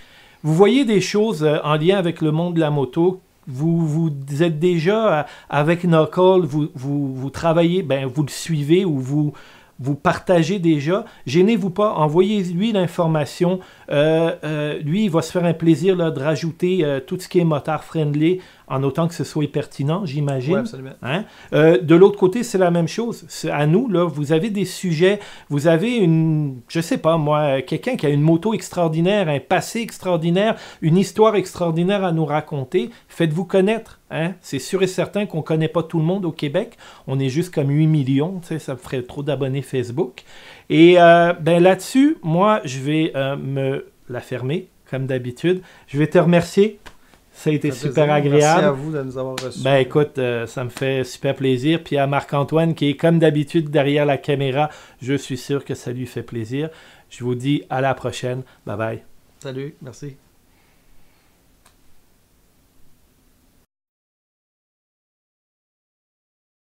vous 0.43 0.53
voyez 0.53 0.85
des 0.85 1.01
choses 1.01 1.43
en 1.43 1.75
lien 1.77 1.97
avec 1.97 2.21
le 2.21 2.31
monde 2.31 2.53
de 2.55 2.59
la 2.59 2.69
moto. 2.69 3.21
Vous, 3.47 3.87
vous 3.87 4.43
êtes 4.43 4.59
déjà 4.59 5.19
euh, 5.19 5.23
avec 5.49 5.83
Knuckle, 5.83 6.45
vous, 6.45 6.67
vous, 6.75 7.29
travaillez, 7.29 7.81
ben, 7.81 8.05
vous 8.05 8.23
le 8.23 8.29
suivez 8.29 8.83
ou 8.83 8.99
vous, 8.99 9.33
partagez 9.95 10.59
déjà. 10.59 11.05
Gênez-vous 11.25 11.69
pas, 11.69 11.93
envoyez-lui 11.93 12.73
l'information. 12.73 13.59
Euh, 13.89 14.35
euh, 14.43 14.79
lui, 14.79 15.05
il 15.05 15.09
va 15.09 15.21
se 15.21 15.31
faire 15.31 15.45
un 15.45 15.53
plaisir 15.53 15.95
de 15.95 16.19
rajouter 16.19 16.85
tout 17.07 17.17
ce 17.19 17.29
qui 17.29 17.39
est 17.39 17.45
motard 17.45 17.85
friendly, 17.85 18.41
en 18.67 18.83
autant 18.83 19.07
que 19.07 19.13
ce 19.13 19.23
soit 19.23 19.49
pertinent, 19.51 20.05
j'imagine. 20.05 20.57
Absolument. 20.57 20.91
Hein? 21.01 21.23
Euh, 21.53 21.79
de 21.79 21.95
l'autre 21.95 22.17
côté, 22.17 22.43
c'est 22.43 22.57
la 22.57 22.71
même 22.71 22.87
chose. 22.87 23.25
C'est 23.29 23.49
à 23.49 23.65
nous, 23.65 23.87
là, 23.87 24.05
vous 24.05 24.33
avez 24.33 24.49
des 24.49 24.65
sujets, 24.65 25.19
vous 25.49 25.67
avez 25.67 25.95
une, 25.95 26.59
je 26.67 26.81
sais 26.81 26.97
pas 26.97 27.17
moi, 27.17 27.61
quelqu'un 27.61 27.95
qui 27.95 28.05
a 28.05 28.09
une 28.09 28.21
moto 28.21 28.53
extraordinaire, 28.53 29.29
un 29.29 29.39
passé 29.39 29.79
extraordinaire, 29.79 30.55
une 30.81 30.97
histoire 30.97 31.35
extraordinaire 31.35 32.03
à 32.03 32.11
nous 32.11 32.25
raconter. 32.25 32.89
Faites-vous 33.07 33.45
connaître. 33.45 33.99
Hein? 34.11 34.33
C'est 34.41 34.59
sûr 34.59 34.83
et 34.83 34.87
certain 34.87 35.25
qu'on 35.25 35.41
connaît 35.41 35.67
pas 35.67 35.83
tout 35.83 35.99
le 35.99 36.05
monde 36.05 36.25
au 36.25 36.31
Québec. 36.31 36.77
On 37.07 37.19
est 37.19 37.29
juste 37.29 37.53
comme 37.53 37.69
8 37.69 37.87
millions, 37.87 38.41
ça 38.43 38.73
me 38.73 38.77
ferait 38.77 39.01
trop 39.01 39.23
d'abonnés 39.23 39.61
Facebook. 39.61 40.23
Et 40.69 40.99
euh, 40.99 41.33
ben 41.33 41.61
là-dessus, 41.63 42.17
moi, 42.21 42.61
je 42.65 42.79
vais 42.79 43.11
euh, 43.15 43.37
me 43.37 43.85
la 44.09 44.21
fermer, 44.21 44.67
comme 44.89 45.05
d'habitude. 45.05 45.61
Je 45.87 45.97
vais 45.97 46.07
te 46.07 46.17
remercier. 46.17 46.79
Ça 47.37 47.51
a 47.51 47.53
été 47.53 47.69
Ça 47.69 47.87
super 47.87 48.11
agréable. 48.11 48.33
Merci 48.41 48.65
à 48.65 48.71
vous 48.71 48.91
de 48.91 49.03
nous 49.03 49.17
avoir 49.17 49.35
reçus. 49.39 49.61
Ben 49.61 49.75
écoute, 49.75 50.17
euh, 50.17 50.47
ça 50.47 50.63
me 50.63 50.69
fait 50.69 51.03
super 51.03 51.35
plaisir. 51.35 51.83
Puis 51.83 51.95
à 51.95 52.07
Marc-Antoine, 52.07 52.73
qui 52.73 52.89
est 52.89 52.95
comme 52.95 53.19
d'habitude 53.19 53.69
derrière 53.69 54.07
la 54.07 54.17
caméra, 54.17 54.71
je 55.03 55.13
suis 55.13 55.37
sûr 55.37 55.63
que 55.63 55.75
ça 55.75 55.91
lui 55.91 56.07
fait 56.07 56.23
plaisir. 56.23 56.69
Je 57.11 57.23
vous 57.23 57.35
dis 57.35 57.63
à 57.69 57.79
la 57.79 57.93
prochaine. 57.93 58.41
Bye 58.65 58.77
bye. 58.77 59.03
Salut, 59.39 59.75
merci. 59.83 60.17